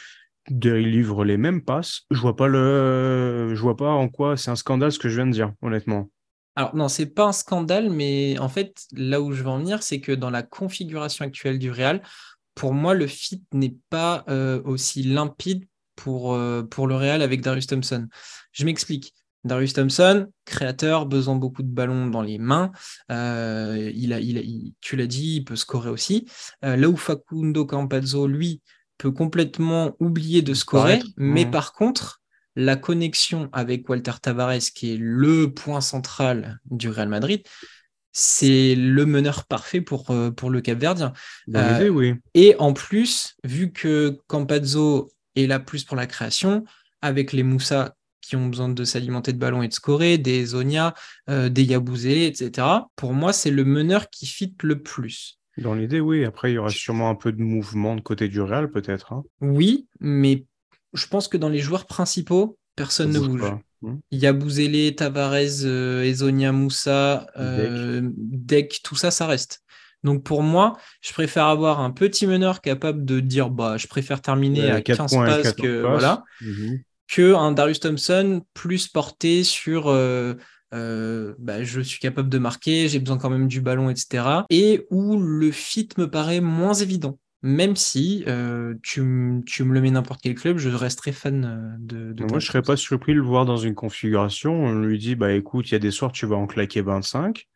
Il 0.50 0.59
livre 0.59 1.24
les 1.24 1.38
mêmes 1.38 1.62
passes. 1.62 2.03
Je 2.11 2.20
vois 2.20 2.37
pas 2.37 2.46
le, 2.46 3.53
je 3.55 3.61
vois 3.61 3.76
pas 3.76 3.90
en 3.90 4.09
quoi 4.09 4.37
c'est 4.37 4.50
un 4.50 4.57
scandale 4.57 4.92
ce 4.92 4.98
que 4.98 5.09
je 5.09 5.16
viens 5.16 5.26
de 5.26 5.33
dire, 5.33 5.53
honnêtement. 5.62 6.11
Alors 6.57 6.74
non, 6.76 6.88
c'est 6.88 7.07
pas 7.07 7.26
un 7.26 7.33
scandale, 7.33 7.88
mais 7.88 8.38
en 8.38 8.48
fait, 8.48 8.85
là 8.92 9.20
où 9.20 9.33
je 9.33 9.42
veux 9.42 9.48
en 9.48 9.59
venir, 9.59 9.83
c'est 9.83 10.00
que 10.00 10.12
dans 10.12 10.31
la 10.31 10.42
configuration 10.42 11.24
actuelle 11.24 11.59
du 11.59 11.70
Real, 11.70 12.03
pour 12.55 12.74
moi, 12.74 12.94
le 12.94 13.07
fit 13.07 13.44
n'est 13.55 13.76
pas 13.88 14.24
euh, 14.29 14.61
aussi 14.64 15.03
limpide 15.05 15.66
pour, 15.96 16.38
pour 16.70 16.87
le 16.87 16.96
Real 16.96 17.22
avec 17.22 17.40
Darius 17.40 17.66
Thompson. 17.66 18.09
Je 18.53 18.64
m'explique. 18.64 19.14
Darius 19.44 19.72
Thompson, 19.72 20.27
créateur, 20.44 21.07
besoin 21.07 21.37
beaucoup 21.37 21.62
de 21.62 21.68
ballons 21.68 22.07
dans 22.07 22.22
les 22.22 22.38
mains. 22.38 22.72
Euh, 23.11 23.90
il 23.94 24.12
a, 24.12 24.20
il 24.20 24.72
tu 24.81 24.96
l'as 24.96 25.07
dit, 25.07 25.37
il 25.37 25.44
peut 25.44 25.57
scorer 25.57 25.90
aussi. 25.90 26.27
Euh, 26.64 26.77
là 26.77 26.88
où 26.88 26.96
Facundo 26.96 27.64
Campazzo, 27.64 28.27
lui, 28.27 28.61
peut 28.98 29.12
complètement 29.12 29.94
oublier 30.01 30.42
de 30.42 30.55
scorer, 30.55 31.01
mais 31.16 31.46
par 31.46 31.72
contre, 31.72 32.20
la 32.57 32.74
connexion 32.74 33.48
avec 33.53 33.88
Walter 33.88 34.12
Tavares, 34.20 34.59
qui 34.74 34.94
est 34.94 34.98
le 34.98 35.55
point 35.55 35.81
central 35.81 36.59
du 36.64 36.88
Real 36.88 37.09
Madrid, 37.09 37.42
c'est 38.11 38.74
le 38.74 39.07
meneur 39.07 39.46
parfait 39.46 39.81
pour, 39.81 40.11
euh, 40.11 40.33
pour 40.33 40.51
le 40.51 40.61
Cap 40.61 40.79
Verdien. 40.79 41.12
oui. 41.88 42.14
Et 42.35 42.57
en 42.59 42.72
plus, 42.72 43.37
vu 43.44 43.70
que 43.70 44.18
Campazzo 44.27 45.12
est 45.37 45.46
là 45.46 45.61
plus 45.61 45.85
pour 45.85 45.94
la 45.94 46.09
création, 46.09 46.64
avec 47.01 47.33
les 47.33 47.44
Moussa 47.44 47.94
qui 48.29 48.37
ont 48.37 48.47
besoin 48.47 48.69
de 48.69 48.85
s'alimenter 48.85 49.33
de 49.33 49.38
ballons 49.38 49.62
et 49.62 49.69
de 49.69 49.73
scorer, 49.73 50.19
des 50.19 50.45
Zonia, 50.45 50.93
euh, 51.31 51.49
des 51.49 51.64
Yabouzé, 51.64 52.27
etc. 52.27 52.67
Pour 52.95 53.14
moi, 53.14 53.33
c'est 53.33 53.51
le 53.51 53.64
meneur 53.64 54.11
qui 54.11 54.27
fit 54.27 54.55
le 54.62 54.83
plus. 54.83 55.38
Dans 55.57 55.75
l'idée, 55.75 55.99
oui. 55.99 56.27
Après, 56.27 56.53
il 56.53 56.57
y 56.57 56.59
aura 56.59 56.69
sûrement 56.69 57.09
un 57.09 57.14
peu 57.14 57.33
de 57.33 57.43
mouvement 57.43 57.97
de 57.97 58.03
côté 58.03 58.29
du 58.29 58.43
Real, 58.43 58.71
peut-être. 58.71 59.14
Hein. 59.14 59.25
Oui, 59.41 59.87
mais 60.01 60.45
je 60.93 61.07
pense 61.07 61.27
que 61.27 61.38
dans 61.38 61.49
les 61.49 61.61
joueurs 61.61 61.87
principaux, 61.87 62.59
personne 62.77 63.12
ne 63.12 63.19
bouge. 63.19 63.51
Hmm. 63.81 63.97
Yabouzélé, 64.11 64.95
Tavares, 64.95 65.64
euh, 65.64 66.03
Ezonia 66.03 66.53
Moussa, 66.53 67.29
euh, 67.38 68.03
Deck, 68.14 68.81
tout 68.85 68.97
ça, 68.97 69.11
ça 69.11 69.27
reste. 69.27 69.62
Donc 70.05 70.23
pour 70.23 70.43
moi, 70.43 70.77
je 71.01 71.12
préfère 71.12 71.47
avoir 71.47 71.81
un 71.81 71.91
petit 71.91 72.27
meneur 72.27 72.61
capable 72.61 73.05
de 73.05 73.19
dire 73.21 73.51
bah 73.51 73.77
je 73.79 73.88
préfère 73.88 74.21
terminer 74.21 74.71
à 74.71 74.81
15 74.81 75.12
passes 75.17 75.53
que 75.55 75.81
voilà. 75.81 76.23
Mhm 76.41 76.83
un 77.16 77.53
Darius 77.53 77.81
Thompson 77.81 78.42
plus 78.55 78.88
porté 78.88 79.44
sur 79.44 79.88
euh, 79.88 80.35
euh, 80.75 81.35
bah, 81.38 81.64
je 81.64 81.81
suis 81.81 82.01
capable 82.01 82.29
de 82.29 82.38
marquer, 82.38 82.88
j'ai 82.88 82.99
besoin 82.99 83.18
quand 83.18 83.31
même 83.31 83.49
du 83.49 83.61
ballon, 83.61 83.90
etc. 83.90 84.25
Et 84.51 84.87
où 84.90 85.18
le 85.18 85.51
fit 85.51 85.88
me 85.97 86.11
paraît 86.11 86.40
moins 86.40 86.75
évident. 86.75 87.18
Même 87.40 87.77
si 87.77 88.25
euh, 88.27 88.75
tu, 88.83 89.01
me 89.01 89.42
le 89.73 89.81
mets 89.81 89.92
n'importe 89.92 90.21
quel 90.21 90.35
club, 90.35 90.59
je 90.59 90.71
resterai 90.71 91.12
fan 91.12 91.77
de. 91.79 92.12
de 92.12 92.25
Moi, 92.25 92.40
je 92.40 92.47
serais 92.47 92.62
pas 92.62 92.77
surpris 92.77 93.12
de 93.12 93.18
le 93.18 93.25
voir 93.25 93.47
dans 93.47 93.57
une 93.57 93.77
configuration. 93.77 94.64
On 94.64 94.81
lui 94.81 94.99
dit 94.99 95.14
bah 95.14 95.33
écoute, 95.33 95.71
il 95.71 95.73
y 95.73 95.77
a 95.77 95.79
des 95.79 95.92
soirs 95.92 96.11
tu 96.11 96.27
vas 96.27 96.37
en 96.37 96.49
claquer 96.49 96.81
25, 96.81 97.47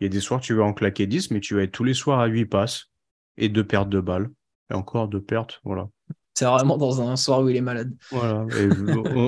il 0.00 0.04
y 0.04 0.06
a 0.06 0.08
des 0.08 0.20
soirs 0.20 0.40
tu 0.40 0.54
vas 0.54 0.64
en 0.64 0.72
claquer 0.72 1.06
10, 1.06 1.30
mais 1.30 1.38
tu 1.38 1.54
vas 1.54 1.62
être 1.62 1.70
tous 1.70 1.84
les 1.84 1.94
soirs 1.94 2.18
à 2.18 2.26
8 2.26 2.46
passes 2.46 2.86
et 3.36 3.48
deux 3.48 3.64
pertes 3.64 3.88
de 3.88 4.00
balles. 4.00 4.28
Et 4.72 4.74
encore 4.74 5.06
deux 5.06 5.22
pertes, 5.22 5.60
voilà. 5.62 5.88
C'est 6.38 6.44
vraiment 6.44 6.78
dans 6.78 7.02
un 7.02 7.16
soir 7.16 7.42
où 7.42 7.48
il 7.48 7.56
est 7.56 7.60
malade. 7.60 7.92
Voilà. 8.12 8.46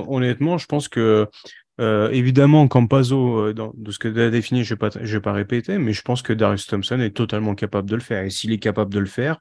honnêtement, 0.06 0.58
je 0.58 0.66
pense 0.66 0.86
que 0.86 1.26
euh, 1.80 2.08
évidemment, 2.10 2.68
Campazzo, 2.68 3.48
euh, 3.48 3.52
de 3.52 3.90
ce 3.90 3.98
que 3.98 4.06
tu 4.06 4.20
as 4.20 4.30
défini, 4.30 4.62
je 4.62 4.74
ne 4.74 4.78
vais, 4.78 5.04
vais, 5.04 5.20
pas 5.20 5.32
répéter, 5.32 5.78
mais 5.78 5.92
je 5.92 6.02
pense 6.02 6.22
que 6.22 6.32
Darius 6.32 6.68
Thompson 6.68 7.00
est 7.00 7.10
totalement 7.10 7.56
capable 7.56 7.90
de 7.90 7.96
le 7.96 8.00
faire. 8.00 8.22
Et 8.22 8.30
s'il 8.30 8.52
est 8.52 8.60
capable 8.60 8.94
de 8.94 9.00
le 9.00 9.06
faire, 9.06 9.40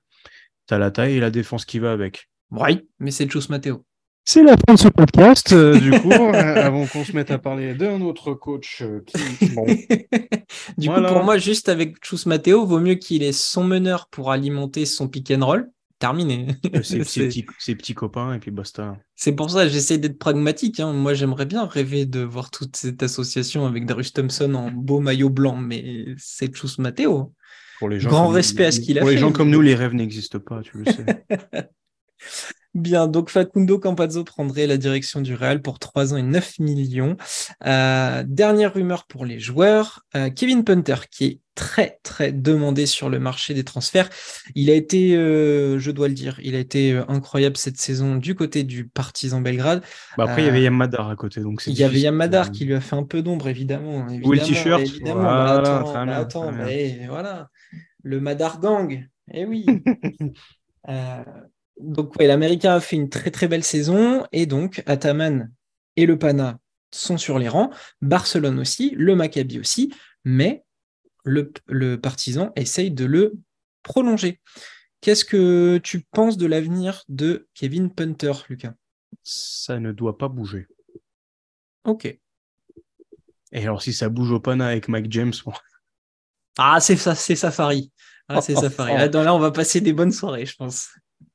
tu 0.68 0.74
as 0.74 0.80
la 0.80 0.90
taille 0.90 1.18
et 1.18 1.20
la 1.20 1.30
défense 1.30 1.64
qui 1.64 1.78
va 1.78 1.92
avec. 1.92 2.28
Oui, 2.50 2.88
mais 2.98 3.12
c'est 3.12 3.32
Chus 3.32 3.50
Matteo. 3.50 3.86
C'est 4.26 4.42
la 4.42 4.56
fin 4.66 4.74
de 4.74 4.80
ce 4.80 4.88
podcast, 4.88 5.54
euh, 5.54 5.80
du 5.80 5.92
coup, 5.92 6.12
avant 6.34 6.88
qu'on 6.88 7.04
se 7.04 7.12
mette 7.12 7.30
à 7.30 7.38
parler 7.38 7.76
d'un 7.76 8.02
autre 8.02 8.34
coach 8.34 8.82
qui. 9.06 9.46
Bon. 9.54 9.66
du 10.80 10.90
coup, 10.90 11.04
pour 11.08 11.24
moi, 11.24 11.38
juste 11.38 11.70
avec 11.70 12.04
Chus 12.04 12.26
Matteo, 12.26 12.66
vaut 12.66 12.80
mieux 12.80 12.96
qu'il 12.96 13.22
ait 13.22 13.32
son 13.32 13.64
meneur 13.64 14.08
pour 14.10 14.32
alimenter 14.32 14.88
son 14.88 15.08
pick 15.08 15.30
and 15.30 15.46
roll 15.46 15.70
terminé. 16.00 16.48
Ses, 16.82 17.00
petits, 17.76 17.94
copains 17.94 18.34
et 18.34 18.40
puis 18.40 18.52
basta. 18.52 18.98
C'est 19.16 19.34
pour 19.34 19.52
ça, 19.52 19.68
j'essaie 19.68 19.98
d'être 19.98 20.18
pragmatique. 20.18 20.80
Hein. 20.80 20.94
Moi, 20.94 21.14
j'aimerais 21.14 21.46
bien 21.46 21.66
rêver 21.66 22.06
de 22.06 22.22
voir 22.22 22.50
toute 22.50 22.76
cette 22.76 23.04
association 23.04 23.66
avec 23.66 23.86
Darius 23.86 24.14
Thompson 24.14 24.54
en 24.56 24.72
beau 24.72 25.00
maillot 25.00 25.30
blanc, 25.30 25.58
mais 25.58 26.06
c'est 26.18 26.56
Chus 26.56 26.80
Matteo. 26.80 27.34
Pour 27.80 27.90
les 27.90 28.00
gens 28.00 28.10
Grand 28.10 28.28
respect 28.30 28.66
à 28.66 28.72
ce 28.72 28.80
qu'il 28.80 28.98
a 28.98 29.02
fait. 29.02 29.06
Pour 29.06 29.12
les 29.12 29.18
gens 29.18 29.32
comme 29.32 29.50
nous, 29.50 29.62
les 29.62 29.76
rêves 29.76 29.94
n'existent 29.94 30.40
pas, 30.40 30.62
tu 30.62 30.80
le 30.80 30.86
sais. 30.86 31.06
Bien, 32.76 33.08
donc 33.08 33.32
Facundo 33.32 33.80
Campazzo 33.80 34.24
prendrait 34.24 34.68
la 34.68 34.78
direction 34.78 35.22
du 35.22 35.34
Real 35.34 35.60
pour 35.60 35.80
3 35.80 36.14
ans 36.14 36.18
et 36.18 36.22
9 36.22 36.60
millions. 36.60 37.18
Euh, 37.66 38.24
dernière 38.28 38.76
rumeur 38.76 39.06
pour 39.08 39.26
les 39.26 39.40
joueurs, 39.40 40.06
euh, 40.16 40.30
Kevin 40.30 40.64
Punter, 40.64 40.98
qui 41.10 41.26
est 41.26 41.40
très 41.56 42.00
très 42.04 42.32
demandé 42.32 42.86
sur 42.86 43.10
le 43.10 43.18
marché 43.18 43.56
des 43.56 43.64
transferts. 43.64 44.08
Il 44.54 44.70
a 44.70 44.76
été, 44.76 45.16
euh, 45.16 45.80
je 45.80 45.90
dois 45.90 46.08
le 46.10 46.14
dire, 46.14 46.40
il 46.44 46.54
a 46.54 46.60
été 46.60 46.96
incroyable 47.08 47.58
cette 47.58 47.78
saison 47.78 48.18
du 48.18 48.36
côté 48.36 48.64
du 48.64 48.88
Partizan 48.88 49.42
Belgrade. 49.42 49.82
Bah 50.16 50.26
après, 50.26 50.44
il 50.44 50.46
y 50.46 50.50
avait 50.50 50.62
Yamadar 50.62 51.10
à 51.10 51.16
côté, 51.16 51.42
donc 51.42 51.64
Il 51.66 51.74
y 51.74 51.84
avait 51.84 52.02
Yamadar 52.02 52.52
qui 52.52 52.66
lui 52.66 52.76
a 52.76 52.82
fait 52.82 52.96
un 52.96 53.04
peu 53.04 53.24
d'ombre, 53.24 53.48
évidemment. 53.48 54.06
Ou 54.24 54.32
le 54.32 54.40
t-shirt. 54.40 54.82
Évidemment, 54.82 55.24
bah, 55.24 56.18
attends, 56.18 56.52
mais 56.52 57.08
voilà, 57.10 57.50
le 58.04 58.22
Madar 58.22 58.60
Gang. 58.60 59.08
Eh 59.34 59.46
oui. 59.46 59.66
donc, 61.80 62.22
l'Américain 62.22 62.76
a 62.76 62.80
fait 62.80 62.96
une 62.96 63.10
très 63.10 63.32
très 63.32 63.48
belle 63.48 63.64
saison 63.64 64.26
et 64.32 64.46
donc 64.46 64.84
Ataman 64.86 65.52
et 65.96 66.06
le 66.06 66.18
Pana 66.18 66.60
sont 66.92 67.18
sur 67.18 67.40
les 67.40 67.48
rangs, 67.48 67.72
Barcelone 68.02 68.60
aussi, 68.60 68.94
le 68.96 69.16
Maccabi 69.16 69.60
aussi, 69.60 69.94
mais 70.24 70.64
le, 71.24 71.52
le 71.68 72.00
partisan 72.00 72.52
essaye 72.56 72.92
de 72.92 73.06
le 73.06 73.34
prolonger. 73.84 74.40
Qu'est-ce 75.02 75.24
que 75.24 75.78
tu 75.78 76.02
penses 76.02 76.38
de 76.38 76.46
l'avenir 76.46 77.04
de 77.08 77.48
Kevin 77.54 77.90
Punter, 77.94 78.34
Lucas? 78.50 78.74
Ça 79.24 79.80
ne 79.80 79.92
doit 79.92 80.18
pas 80.18 80.28
bouger. 80.28 80.68
Ok. 81.86 82.06
Et 83.52 83.64
alors, 83.64 83.82
si 83.82 83.94
ça 83.94 84.10
bouge 84.10 84.32
au 84.32 84.40
Pana 84.40 84.68
avec 84.68 84.88
Mike 84.90 85.12
James, 85.12 85.34
Ah, 86.58 86.80
c'est 86.80 86.98
ça, 86.98 87.16
c'est 87.16 87.36
Safari. 87.36 87.92
Ah, 88.28 88.42
c'est 88.42 88.56
Safari. 88.60 88.94
Là, 88.94 89.08
là, 89.08 89.34
on 89.34 89.40
va 89.40 89.52
passer 89.52 89.82
des 89.82 89.94
bonnes 89.94 90.12
soirées, 90.12 90.46
je 90.46 90.56
pense. 90.56 90.90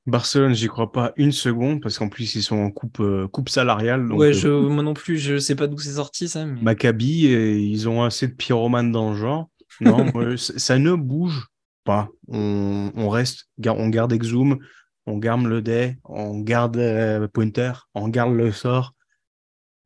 Barcelone, 0.06 0.54
j'y 0.54 0.68
crois 0.68 0.92
pas 0.92 1.12
une 1.16 1.32
seconde 1.32 1.80
parce 1.80 1.98
qu'en 1.98 2.08
plus 2.08 2.34
ils 2.34 2.42
sont 2.42 2.58
en 2.58 2.70
coupe, 2.70 3.00
euh, 3.00 3.26
coupe 3.26 3.48
salariale. 3.48 4.12
ouais, 4.12 4.32
euh, 4.44 4.68
moi 4.68 4.82
non 4.82 4.92
plus, 4.92 5.18
je 5.18 5.38
sais 5.38 5.54
pas 5.54 5.66
d'où 5.66 5.78
c'est 5.78 5.92
sorti 5.92 6.28
ça. 6.28 6.44
Maccabi, 6.44 7.22
ils 7.22 7.88
ont 7.88 8.02
assez 8.02 8.28
de 8.28 8.34
pyromanes 8.34 8.92
dans 8.92 9.10
le 9.10 9.16
genre. 9.16 9.48
Non, 9.80 10.06
ça 10.36 10.78
ne 10.78 10.94
bouge 10.94 11.48
pas. 11.84 12.08
On, 12.28 13.08
reste, 13.08 13.48
on 13.64 13.88
garde 13.88 14.12
Exum, 14.12 14.58
on 15.06 15.18
garde 15.18 15.44
le 15.44 15.62
Day, 15.62 15.98
on 16.04 16.40
garde 16.40 16.76
euh, 16.76 17.28
Pointer, 17.28 17.72
on 17.94 18.08
garde 18.08 18.34
le 18.34 18.52
sort, 18.52 18.94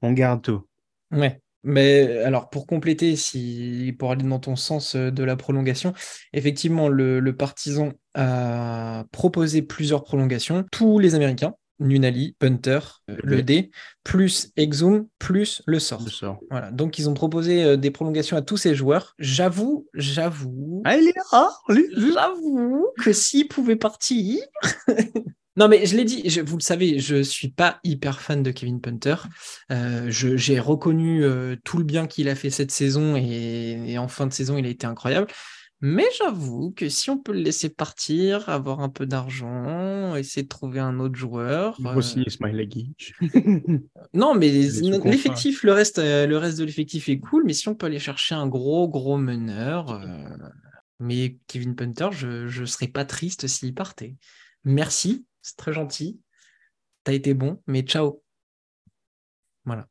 on 0.03 0.13
garde 0.13 0.43
tout. 0.43 0.67
Ouais. 1.11 1.41
Mais 1.69 2.23
alors, 2.23 2.49
pour 2.49 2.67
compléter, 2.67 3.15
si, 3.15 3.95
pour 3.99 4.11
aller 4.11 4.25
dans 4.25 4.39
ton 4.39 4.57
sens 4.57 4.97
euh, 4.97 5.11
de 5.11 5.23
la 5.23 5.37
prolongation, 5.37 5.93
effectivement, 6.33 6.89
le, 6.89 7.21
partisan 7.37 7.93
a 8.15 9.05
proposé 9.13 9.61
plusieurs 9.61 10.03
prolongations. 10.03 10.65
Tous 10.73 10.99
les 10.99 11.15
Américains, 11.15 11.53
Nunali, 11.79 12.35
Punter, 12.39 12.79
euh, 13.11 13.17
le 13.23 13.43
D, 13.43 13.71
plus 14.03 14.51
Exum, 14.57 15.09
plus 15.19 15.61
le 15.67 15.79
sort. 15.79 16.03
Voilà. 16.51 16.71
Donc, 16.71 16.99
ils 16.99 17.11
ont 17.11 17.15
proposé 17.15 17.63
euh, 17.63 17.77
des 17.77 17.91
prolongations 17.91 18.39
à 18.39 18.43
tous 18.43 18.57
ces 18.57 18.75
joueurs. 18.75 19.15
J'avoue, 19.19 19.87
j'avoue. 19.93 20.81
Ah, 20.87 20.97
J'avoue 21.69 22.87
que 23.05 23.13
s'ils 23.13 23.47
pouvaient 23.47 23.77
partir. 23.77 24.39
Non, 25.59 25.67
mais 25.67 25.87
je 25.87 25.97
l'ai 25.97 26.05
dit, 26.05 26.23
vous 26.47 26.57
le 26.57 26.63
savez, 26.63 27.01
je 27.01 27.21
suis 27.21 27.49
pas 27.49 27.81
hyper 27.83 28.21
fan 28.21 28.45
de 28.45 28.53
Kevin 28.53 28.81
Punter. 28.81 29.17
Euh, 29.73 30.07
j'ai 30.09 30.61
reconnu 30.61 31.25
euh, 31.25 31.57
tout 31.65 31.79
le 31.79 31.85
bien 31.85 32.07
qu'il 32.07 32.29
a 32.29 32.37
fait 32.37 32.51
cette 32.51 32.71
saison 32.71 33.17
et, 33.17 33.99
en 33.99 34.07
fin 34.07 34.29
de 34.29 34.33
saison, 34.33 34.57
il 34.57 34.67
a 34.67 34.69
été 34.69 34.87
incroyable. 34.87 35.27
Mais 35.81 36.07
j'avoue 36.17 36.73
que 36.77 36.89
si 36.89 37.11
on 37.11 37.19
peut 37.19 37.33
le 37.33 37.41
laisser 37.41 37.71
partir, 37.71 38.49
avoir 38.49 38.81
un 38.81 38.89
peu 38.89 39.05
d'argent, 39.05 40.15
essayer 40.15 40.45
de 40.45 40.49
trouver 40.49 40.79
un 40.79 41.01
autre 41.01 41.17
joueur. 41.17 41.75
Il 41.81 41.87
aussi 41.89 42.25
Smiley 42.29 42.69
Non, 44.15 44.37
mais 44.37 44.49
l'effectif, 44.51 45.65
le 45.65 45.73
reste, 45.73 45.99
euh, 45.99 46.29
le 46.29 46.37
reste 46.37 46.59
de 46.59 46.65
l'effectif 46.65 47.09
est 47.09 47.19
cool. 47.19 47.43
Mais 47.45 47.53
si 47.53 47.67
on 47.67 47.75
peut 47.75 47.87
aller 47.87 47.99
chercher 47.99 48.37
un 48.37 48.47
gros, 48.47 48.89
gros 48.89 49.19
meneur. 49.19 50.01
Mais 51.01 51.37
Kevin 51.49 51.75
Punter, 51.75 52.11
je 52.13 52.61
ne 52.61 52.67
serais 52.67 52.89
pas 52.89 53.05
triste 53.05 53.49
s'il 53.49 53.75
partait. 53.75 54.15
Merci, 54.65 55.25
c'est 55.49 55.57
très 55.57 55.73
gentil. 55.73 56.21
T'as 57.05 57.13
été 57.15 57.33
bon, 57.35 57.61
mais 57.67 57.81
ciao. 57.83 58.23
Voilà. 59.65 59.87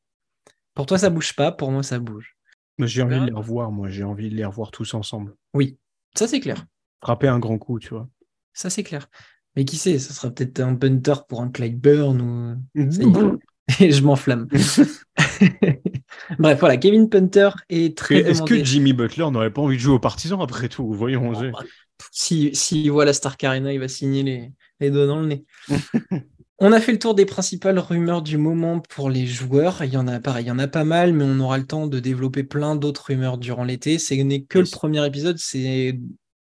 Pour 0.76 0.86
toi, 0.86 0.98
ça 0.98 1.10
bouge 1.10 1.36
pas, 1.36 1.52
pour 1.52 1.72
moi, 1.72 1.82
ça 1.82 2.00
bouge. 2.00 2.38
J'ai 2.80 3.02
envie 3.02 3.20
de 3.20 3.26
les 3.26 3.34
revoir, 3.34 3.72
moi. 3.72 3.90
J'ai 3.90 4.04
envie 4.04 4.30
de 4.30 4.36
les 4.36 4.46
revoir 4.46 4.70
tous 4.70 4.94
ensemble. 4.94 5.36
Oui, 5.56 5.80
ça 6.16 6.28
c'est 6.28 6.40
clair. 6.40 6.66
Frapper 7.02 7.28
un 7.28 7.40
grand 7.40 7.58
coup, 7.58 7.80
tu 7.80 7.90
vois. 7.90 8.08
Ça 8.54 8.70
c'est 8.70 8.84
clair. 8.84 9.10
Mais 9.56 9.66
qui 9.66 9.78
sait, 9.78 9.98
ça 9.98 10.14
sera 10.14 10.30
peut-être 10.30 10.60
un 10.60 10.76
punter 10.76 11.16
pour 11.28 11.42
un 11.42 11.50
Clyburn 11.50 12.22
ou. 12.22 12.56
Et 13.80 13.92
je 13.92 14.02
m'enflamme. 14.02 14.48
Bref, 16.40 16.60
voilà, 16.60 16.78
Kevin 16.78 17.10
Punter 17.10 17.50
est 17.70 17.98
très. 17.98 18.20
Est-ce 18.20 18.44
que 18.44 18.64
Jimmy 18.64 18.94
Butler 18.94 19.30
n'aurait 19.30 19.52
pas 19.52 19.62
envie 19.62 19.76
de 19.76 19.82
jouer 19.82 19.96
aux 19.96 20.00
partisans 20.00 20.42
après 20.42 20.70
tout? 20.70 20.94
Voyons. 20.94 21.34
Oh, 21.36 21.60
bah, 22.00 22.06
si, 22.12 22.52
si 22.54 22.90
voit 22.90 23.06
la 23.06 23.14
Star 23.14 23.38
Carina, 23.38 23.74
il 23.74 23.80
va 23.80 23.88
signer 23.88 24.24
les, 24.24 24.52
les 24.80 24.92
doigts 24.92 25.08
dans 25.08 25.20
le 25.20 25.28
nez. 25.28 25.46
on 26.60 26.72
a 26.72 26.80
fait 26.80 26.92
le 26.92 27.00
tour 27.00 27.14
des 27.14 27.26
principales 27.26 27.80
rumeurs 27.80 28.22
du 28.22 28.38
moment 28.38 28.80
pour 28.80 29.10
les 29.10 29.28
joueurs. 29.28 29.84
Il 29.84 29.94
y 29.94 29.98
en 29.98 30.08
a 30.08 30.20
pareil, 30.20 30.46
il 30.46 30.48
y 30.48 30.52
en 30.52 30.60
a 30.60 30.68
pas 30.68 30.84
mal, 30.84 31.14
mais 31.14 31.24
on 31.24 31.40
aura 31.40 31.58
le 31.58 31.66
temps 31.66 31.88
de 31.88 32.00
développer 32.00 32.44
plein 32.44 32.76
d'autres 32.76 33.06
rumeurs 33.08 33.38
durant 33.38 33.64
l'été. 33.64 34.00
Ce 34.00 34.14
n'est 34.14 34.44
que 34.44 34.60
le 34.60 34.66
premier 34.66 35.06
épisode, 35.06 35.38
c'est 35.38 36.00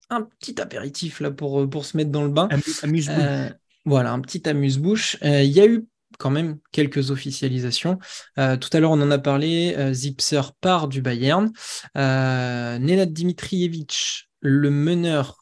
un 0.10 0.24
petit 0.24 0.60
apéritif 0.60 1.22
là 1.22 1.32
pour, 1.32 1.70
pour 1.70 1.86
se 1.86 1.96
mettre 1.96 2.12
dans 2.12 2.24
le 2.24 2.30
bain. 2.30 2.50
Amuse-bouche. 2.84 3.16
Euh, 3.18 3.50
voilà, 3.86 4.12
un 4.12 4.20
petit 4.20 4.48
amuse-bouche. 4.48 5.18
Euh, 5.24 5.42
il 5.42 5.52
y 5.52 5.62
a 5.62 5.66
eu 5.66 5.88
quand 6.20 6.30
même 6.30 6.60
quelques 6.72 7.10
officialisations. 7.10 7.98
Euh, 8.38 8.58
tout 8.58 8.70
à 8.74 8.80
l'heure, 8.80 8.92
on 8.92 9.02
en 9.02 9.10
a 9.10 9.18
parlé. 9.18 9.76
Zipser 9.94 10.42
part 10.60 10.90
du 10.90 11.02
Bayern. 11.02 11.52
Nenad 11.96 13.14
Dimitrievich, 13.14 14.30
le 14.41 14.69
meneur 14.71 15.38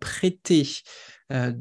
prêté 0.00 0.66
euh, 1.32 1.52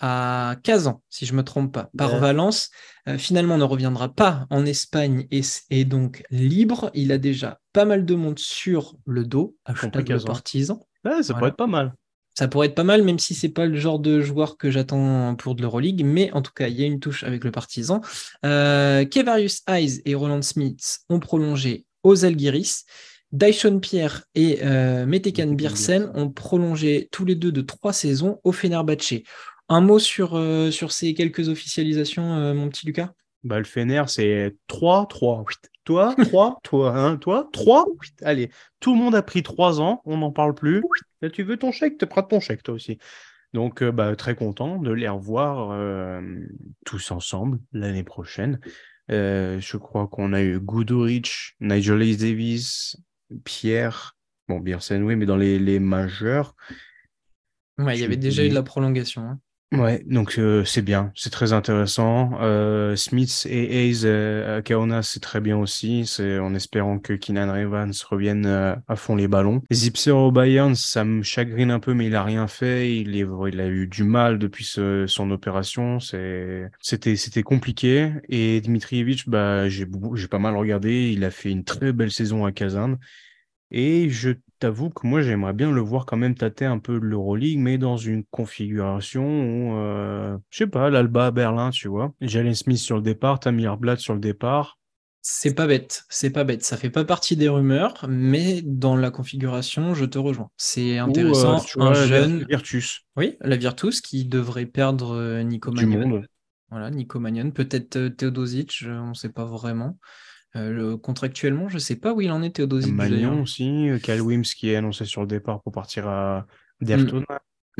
à 0.00 0.56
15 0.62 0.86
ans, 0.86 1.02
si 1.10 1.26
je 1.26 1.32
ne 1.32 1.38
me 1.38 1.42
trompe 1.42 1.74
pas, 1.74 1.90
par 1.96 2.16
Valence. 2.18 2.70
Euh, 3.08 3.18
finalement, 3.18 3.58
ne 3.58 3.64
reviendra 3.64 4.08
pas 4.08 4.46
en 4.48 4.64
Espagne 4.64 5.26
et 5.30 5.42
est 5.70 5.84
donc 5.84 6.24
libre. 6.30 6.90
Il 6.94 7.12
a 7.12 7.18
déjà 7.18 7.58
pas 7.74 7.84
mal 7.84 8.06
de 8.06 8.14
monde 8.14 8.38
sur 8.38 8.96
le 9.04 9.24
dos, 9.24 9.54
hashtag 9.66 10.08
le 10.08 10.20
partisan. 10.20 10.86
ça 11.04 11.34
pourrait 11.34 11.50
être 11.50 11.56
pas 11.56 11.66
mal. 11.66 11.92
Ça 12.38 12.48
pourrait 12.48 12.68
être 12.68 12.74
pas 12.74 12.84
mal, 12.84 13.02
même 13.02 13.18
si 13.18 13.34
c'est 13.34 13.50
pas 13.50 13.66
le 13.66 13.76
genre 13.76 13.98
de 13.98 14.20
joueur 14.20 14.56
que 14.56 14.70
j'attends 14.70 15.34
pour 15.34 15.56
de 15.56 15.62
l'Euroleague, 15.62 16.04
mais 16.04 16.30
en 16.32 16.40
tout 16.40 16.52
cas, 16.54 16.68
il 16.68 16.80
y 16.80 16.84
a 16.84 16.86
une 16.86 17.00
touche 17.00 17.24
avec 17.24 17.44
le 17.44 17.50
partisan. 17.50 18.00
Euh, 18.46 19.04
Kevarius 19.04 19.62
Eyes 19.68 20.00
et 20.06 20.14
Roland 20.14 20.42
Smith 20.42 21.00
ont 21.10 21.20
prolongé 21.20 21.84
aux 22.02 22.24
Algiris. 22.24 22.84
Dyson 23.32 23.78
Pierre 23.80 24.24
et 24.34 24.60
euh, 24.62 25.04
Metekan 25.04 25.52
Birsen 25.52 26.10
ont 26.14 26.30
prolongé 26.30 27.08
tous 27.12 27.24
les 27.24 27.34
deux 27.34 27.52
de 27.52 27.60
trois 27.60 27.92
saisons 27.92 28.40
au 28.42 28.52
Fenerbahce. 28.52 29.14
Un 29.68 29.82
mot 29.82 29.98
sur, 29.98 30.34
euh, 30.34 30.70
sur 30.70 30.92
ces 30.92 31.12
quelques 31.12 31.48
officialisations, 31.48 32.34
euh, 32.34 32.54
mon 32.54 32.68
petit 32.68 32.86
Lucas? 32.86 33.12
Bah, 33.44 33.58
Le 33.58 33.64
Fener, 33.64 34.04
c'est 34.06 34.56
3, 34.66 35.06
3, 35.08 35.44
8. 35.46 35.70
Toi, 35.84 36.14
3, 36.18 36.58
toi, 36.62 36.96
hein, 36.96 37.16
toi, 37.18 37.48
3, 37.52 37.84
8. 38.00 38.22
Allez, 38.22 38.50
tout 38.80 38.94
le 38.94 38.98
monde 38.98 39.14
a 39.14 39.22
pris 39.22 39.42
3 39.42 39.80
ans, 39.80 40.00
on 40.06 40.18
n'en 40.18 40.32
parle 40.32 40.54
plus. 40.54 40.82
Là, 41.20 41.28
tu 41.28 41.42
veux 41.42 41.58
ton 41.58 41.70
chèque, 41.70 41.98
tu 41.98 42.06
prends 42.06 42.22
ton 42.22 42.40
chèque, 42.40 42.62
toi 42.62 42.74
aussi. 42.74 42.98
Donc, 43.52 43.84
bah, 43.84 44.16
très 44.16 44.34
content 44.34 44.78
de 44.78 44.90
les 44.90 45.08
revoir 45.08 46.20
tous 46.84 47.10
ensemble 47.10 47.58
l'année 47.72 48.04
prochaine. 48.04 48.58
je 49.08 49.76
crois 49.76 50.08
qu'on 50.08 50.32
a 50.32 50.42
eu 50.42 50.58
Goodrich, 50.58 51.56
Nigel 51.60 52.16
Davis, 52.16 52.96
Pierre, 53.44 54.16
bon, 54.48 54.60
Biersen, 54.60 55.02
oui, 55.02 55.16
mais 55.16 55.26
dans 55.26 55.36
les, 55.36 55.58
les 55.58 55.78
majeurs. 55.78 56.54
Ouais, 57.78 57.96
il 57.96 58.00
y 58.00 58.04
avait 58.04 58.16
déjà 58.16 58.44
eu 58.44 58.48
de 58.48 58.54
la 58.54 58.62
prolongation. 58.62 59.22
Hein. 59.22 59.40
Ouais, 59.70 60.02
donc 60.06 60.38
euh, 60.38 60.64
c'est 60.64 60.80
bien, 60.80 61.12
c'est 61.14 61.28
très 61.28 61.52
intéressant. 61.52 62.30
Euh, 62.40 62.96
Smith 62.96 63.46
et 63.50 63.84
Hayes 63.84 64.06
euh, 64.06 64.58
à 64.58 64.62
Kaona, 64.62 65.02
c'est 65.02 65.20
très 65.20 65.42
bien 65.42 65.58
aussi. 65.58 66.06
C'est 66.06 66.38
en 66.38 66.54
espérant 66.54 66.98
que 66.98 67.12
Keenan 67.12 67.54
Evans 67.54 67.92
revienne 68.08 68.46
à 68.46 68.96
fond 68.96 69.14
les 69.14 69.28
ballons. 69.28 69.60
Zipser 69.70 70.10
au 70.10 70.32
Bayern, 70.32 70.74
ça 70.74 71.04
me 71.04 71.22
chagrine 71.22 71.70
un 71.70 71.80
peu, 71.80 71.92
mais 71.92 72.06
il 72.06 72.16
a 72.16 72.24
rien 72.24 72.46
fait. 72.48 72.96
Il, 72.96 73.14
est, 73.14 73.26
il 73.48 73.60
a 73.60 73.66
eu 73.68 73.86
du 73.86 74.04
mal 74.04 74.38
depuis 74.38 74.64
son 74.64 75.30
opération. 75.30 76.00
C'était 76.00 77.16
c'était 77.16 77.42
compliqué. 77.42 78.12
Et 78.30 78.62
Dmitrievich, 78.62 79.28
bah 79.28 79.68
j'ai 79.68 79.86
j'ai 80.14 80.28
pas 80.28 80.38
mal 80.38 80.56
regardé. 80.56 81.10
Il 81.12 81.24
a 81.24 81.30
fait 81.30 81.50
une 81.50 81.64
très 81.64 81.92
belle 81.92 82.10
saison 82.10 82.46
à 82.46 82.52
Kazan. 82.52 82.96
Et 83.70 84.08
je 84.08 84.30
t'avoue 84.58 84.90
que 84.90 85.06
moi, 85.06 85.22
j'aimerais 85.22 85.52
bien 85.52 85.70
le 85.70 85.80
voir 85.80 86.06
quand 86.06 86.16
même 86.16 86.34
tâter 86.34 86.64
un 86.64 86.78
peu 86.78 86.98
l'Euroleague, 86.98 87.58
mais 87.58 87.78
dans 87.78 87.96
une 87.96 88.24
configuration 88.24 89.24
où, 89.24 89.76
euh, 89.76 90.36
je 90.50 90.58
sais 90.58 90.66
pas, 90.66 90.90
l'Alba 90.90 91.26
à 91.26 91.30
Berlin, 91.30 91.70
tu 91.70 91.88
vois. 91.88 92.12
Jalen 92.20 92.54
Smith 92.54 92.78
sur 92.78 92.96
le 92.96 93.02
départ, 93.02 93.40
Tamir 93.40 93.76
Blatt 93.76 93.98
sur 93.98 94.14
le 94.14 94.20
départ. 94.20 94.78
C'est 95.20 95.54
pas 95.54 95.66
bête, 95.66 96.04
c'est 96.08 96.30
pas 96.30 96.44
bête. 96.44 96.64
Ça 96.64 96.76
fait 96.76 96.90
pas 96.90 97.04
partie 97.04 97.36
des 97.36 97.48
rumeurs, 97.48 98.06
mais 98.08 98.62
dans 98.62 98.96
la 98.96 99.10
configuration, 99.10 99.92
je 99.92 100.04
te 100.04 100.16
rejoins. 100.16 100.50
C'est 100.56 100.98
euh, 100.98 101.04
intéressant. 101.04 101.62
un 101.78 101.92
jeune 101.92 102.44
Virtus. 102.48 103.02
Oui, 103.16 103.36
la 103.40 103.56
Virtus 103.56 104.00
qui 104.00 104.24
devrait 104.24 104.66
perdre 104.66 105.16
euh, 105.16 105.42
Nico 105.42 105.72
monde. 105.72 106.26
Voilà, 106.70 106.90
Nico 106.90 107.18
Magnon, 107.18 107.50
peut-être 107.50 108.08
Teodosic, 108.08 108.84
on 108.86 109.08
ne 109.08 109.14
sait 109.14 109.30
pas 109.30 109.44
vraiment. 109.44 109.98
Contractuellement, 111.02 111.68
je 111.68 111.74
ne 111.74 111.80
sais 111.80 111.96
pas 111.96 112.12
où 112.12 112.20
il 112.20 112.30
en 112.30 112.42
est, 112.42 112.56
Teodosic. 112.56 112.92
Magnon 112.92 113.42
aussi, 113.42 113.88
Kyle 114.02 114.22
Wims 114.22 114.42
qui 114.42 114.70
est 114.70 114.76
annoncé 114.76 115.04
sur 115.04 115.20
le 115.20 115.26
départ 115.26 115.62
pour 115.62 115.72
partir 115.72 116.08
à 116.08 116.46
Derton. 116.80 117.24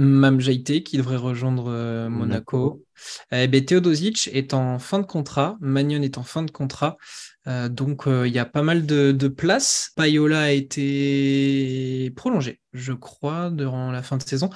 Mam 0.00 0.38
Jaité 0.38 0.84
qui 0.84 0.96
devrait 0.96 1.16
rejoindre 1.16 2.08
Monaco. 2.08 2.84
Eh 3.32 3.48
ben, 3.48 3.64
Teodosic 3.64 4.30
est 4.32 4.54
en 4.54 4.78
fin 4.78 5.00
de 5.00 5.06
contrat, 5.06 5.56
Magnon 5.60 6.02
est 6.02 6.18
en 6.18 6.22
fin 6.22 6.42
de 6.42 6.50
contrat. 6.50 6.96
Euh, 7.48 7.68
donc 7.68 8.06
euh, 8.06 8.28
il 8.28 8.32
y 8.34 8.38
a 8.38 8.44
pas 8.44 8.62
mal 8.62 8.84
de, 8.84 9.12
de 9.12 9.28
places. 9.28 9.92
Payola 9.96 10.42
a 10.42 10.50
été 10.50 12.12
prolongé, 12.14 12.60
je 12.72 12.92
crois, 12.92 13.50
durant 13.50 13.90
la 13.90 14.02
fin 14.02 14.18
de 14.18 14.22
saison. 14.22 14.50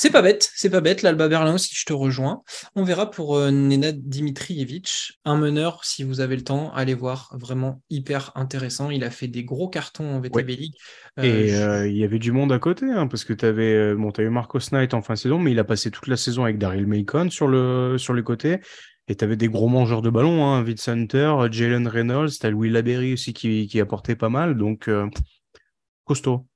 C'est 0.00 0.10
pas 0.10 0.22
bête, 0.22 0.50
c'est 0.54 0.70
pas 0.70 0.80
bête. 0.80 1.02
L'Alba 1.02 1.28
Berlin 1.28 1.52
aussi, 1.52 1.74
je 1.74 1.84
te 1.84 1.92
rejoins. 1.92 2.40
On 2.74 2.84
verra 2.84 3.10
pour 3.10 3.36
euh, 3.36 3.50
Nenad 3.50 4.00
Dimitrievich, 4.00 5.20
un 5.26 5.36
meneur, 5.36 5.84
si 5.84 6.04
vous 6.04 6.20
avez 6.20 6.36
le 6.36 6.42
temps, 6.42 6.72
allez 6.72 6.94
voir, 6.94 7.36
vraiment 7.38 7.82
hyper 7.90 8.32
intéressant. 8.34 8.88
Il 8.88 9.04
a 9.04 9.10
fait 9.10 9.28
des 9.28 9.44
gros 9.44 9.68
cartons 9.68 10.10
en 10.14 10.18
VTB 10.22 10.48
League. 10.48 10.74
Et 11.22 11.50
il 11.50 11.96
y 11.98 12.02
avait 12.02 12.18
du 12.18 12.32
monde 12.32 12.50
à 12.50 12.58
côté, 12.58 12.86
hein, 12.86 13.08
parce 13.08 13.24
que 13.24 13.34
tu 13.34 13.44
avais, 13.44 13.94
bon, 13.94 14.08
as 14.08 14.22
eu 14.22 14.30
Marcos 14.30 14.60
Knight 14.72 14.94
en 14.94 15.02
fin 15.02 15.12
de 15.12 15.18
saison, 15.18 15.38
mais 15.38 15.50
il 15.50 15.58
a 15.58 15.64
passé 15.64 15.90
toute 15.90 16.06
la 16.06 16.16
saison 16.16 16.44
avec 16.44 16.56
Daryl 16.56 16.86
Macon 16.86 17.28
sur, 17.28 17.46
le, 17.46 17.96
sur 17.98 18.14
les 18.14 18.22
côtés. 18.22 18.60
Et 19.06 19.16
tu 19.16 19.24
avais 19.26 19.36
des 19.36 19.48
gros 19.48 19.68
mangeurs 19.68 20.00
de 20.00 20.08
ballon, 20.08 20.46
hein, 20.46 20.62
Vince 20.62 20.88
Hunter, 20.88 21.34
Jalen 21.50 21.86
Reynolds, 21.86 22.30
tu 22.40 22.46
as 22.46 22.48
Louis 22.48 22.70
Laberry 22.70 23.12
aussi 23.12 23.34
qui, 23.34 23.66
qui 23.66 23.78
apportait 23.78 24.16
pas 24.16 24.30
mal, 24.30 24.56
donc 24.56 24.88
euh, 24.88 25.10
costaud. 26.06 26.46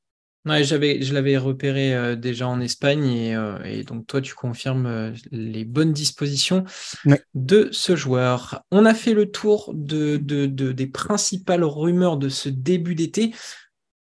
Ouais, 0.46 0.62
j'avais, 0.62 1.00
je 1.00 1.14
l'avais 1.14 1.38
repéré 1.38 1.94
euh, 1.94 2.16
déjà 2.16 2.46
en 2.46 2.60
Espagne 2.60 3.06
et, 3.06 3.34
euh, 3.34 3.58
et, 3.64 3.82
donc 3.82 4.06
toi 4.06 4.20
tu 4.20 4.34
confirmes 4.34 5.14
les 5.30 5.64
bonnes 5.64 5.94
dispositions 5.94 6.64
de 7.34 7.70
ce 7.72 7.96
joueur. 7.96 8.62
On 8.70 8.84
a 8.84 8.92
fait 8.92 9.14
le 9.14 9.30
tour 9.30 9.72
de, 9.74 10.18
de, 10.18 10.44
de, 10.44 10.72
des 10.72 10.86
principales 10.86 11.64
rumeurs 11.64 12.18
de 12.18 12.28
ce 12.28 12.50
début 12.50 12.94
d'été. 12.94 13.32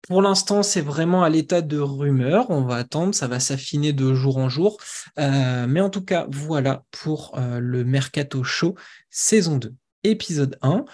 Pour 0.08 0.22
l'instant, 0.22 0.62
c'est 0.62 0.82
vraiment 0.82 1.24
à 1.24 1.30
l'état 1.30 1.62
de 1.62 1.80
rumeur. 1.80 2.50
On 2.50 2.62
va 2.62 2.76
attendre, 2.76 3.16
ça 3.16 3.28
va 3.28 3.40
s'affiner 3.40 3.92
de 3.92 4.14
jour 4.14 4.38
en 4.38 4.50
jour. 4.50 4.78
Euh, 5.18 5.66
mais 5.68 5.82
en 5.82 5.90
tout 5.90 6.04
cas, 6.04 6.28
voilà 6.30 6.84
pour 6.92 7.36
euh, 7.38 7.60
le 7.60 7.84
Mercato 7.84 8.44
Show 8.44 8.76
saison 9.10 9.58
2, 9.58 9.74
épisode 10.04 10.60
1. 10.62 10.86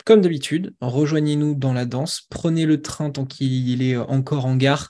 Euh, 0.00 0.04
comme 0.04 0.20
d'habitude, 0.20 0.74
rejoignez-nous 0.80 1.54
dans 1.54 1.72
la 1.72 1.84
danse. 1.84 2.26
Prenez 2.30 2.66
le 2.66 2.80
train 2.80 3.10
tant 3.10 3.24
qu'il 3.24 3.82
est 3.82 3.96
encore 3.96 4.46
en 4.46 4.56
gare. 4.56 4.88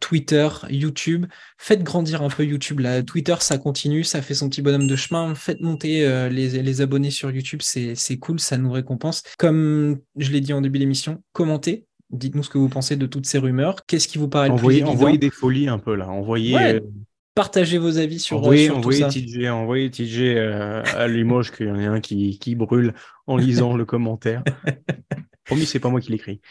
Twitter, 0.00 0.48
YouTube. 0.70 1.26
Faites 1.58 1.82
grandir 1.82 2.22
un 2.22 2.28
peu 2.28 2.44
YouTube. 2.44 2.80
Là. 2.80 3.02
Twitter, 3.02 3.36
ça 3.40 3.58
continue, 3.58 4.04
ça 4.04 4.22
fait 4.22 4.34
son 4.34 4.48
petit 4.48 4.62
bonhomme 4.62 4.86
de 4.86 4.96
chemin. 4.96 5.34
Faites 5.34 5.60
monter 5.60 6.28
les, 6.30 6.62
les, 6.62 6.80
abonnés 6.80 7.10
sur 7.10 7.30
YouTube. 7.30 7.60
C'est 7.62 8.18
cool, 8.18 8.40
ça 8.40 8.56
nous 8.56 8.72
récompense. 8.72 9.22
Comme 9.38 9.98
je 10.16 10.30
l'ai 10.32 10.40
dit 10.40 10.52
en 10.52 10.60
début 10.60 10.78
d'émission, 10.78 11.22
commentez, 11.32 11.86
Dites-nous 12.10 12.42
ce 12.42 12.50
que 12.50 12.58
vous 12.58 12.68
pensez 12.68 12.96
de 12.96 13.06
toutes 13.06 13.26
ces 13.26 13.38
rumeurs. 13.38 13.86
Qu'est-ce 13.86 14.08
qui 14.08 14.18
vous 14.18 14.28
paraît 14.28 14.48
le 14.48 14.56
plus 14.56 14.82
Envoyez 14.82 15.18
des 15.18 15.30
folies 15.30 15.68
un 15.68 15.78
peu 15.78 15.94
là. 15.94 16.08
Envoyez. 16.08 16.56
Euh, 16.58 16.80
partagez 17.40 17.78
vos 17.78 17.96
avis 17.96 18.20
sur, 18.20 18.36
envoyez, 18.36 18.66
sur 18.66 18.76
envoyez 18.76 19.00
tout 19.00 19.08
TJ, 19.08 19.46
Envoyez 19.48 19.90
TJ 19.90 20.18
euh, 20.20 20.82
à 20.94 21.08
Limoges 21.08 21.50
qu'il 21.50 21.68
y 21.68 21.70
en 21.70 21.78
a 21.78 21.88
un 21.88 22.00
qui, 22.00 22.38
qui 22.38 22.54
brûle 22.54 22.92
en 23.26 23.38
lisant 23.38 23.74
le 23.74 23.86
commentaire. 23.86 24.44
Promis, 25.46 25.64
c'est 25.64 25.80
pas 25.80 25.88
moi 25.88 26.02
qui 26.02 26.12
l'écris. 26.12 26.42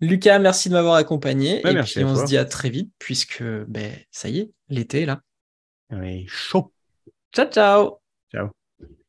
Lucas, 0.00 0.38
merci 0.38 0.70
de 0.70 0.74
m'avoir 0.74 0.94
accompagné. 0.94 1.58
et 1.58 1.82
puis 1.82 2.04
on 2.04 2.16
se 2.16 2.24
dit 2.24 2.38
à 2.38 2.46
très 2.46 2.70
vite 2.70 2.90
puisque 2.98 3.42
ben, 3.68 3.92
ça 4.10 4.30
y 4.30 4.38
est, 4.38 4.50
l'été 4.70 5.02
est 5.02 5.06
là. 5.06 5.20
Oui, 5.92 6.24
chaud. 6.26 6.72
Ciao, 7.34 7.46
ciao. 7.50 7.98
Ciao. 8.32 8.59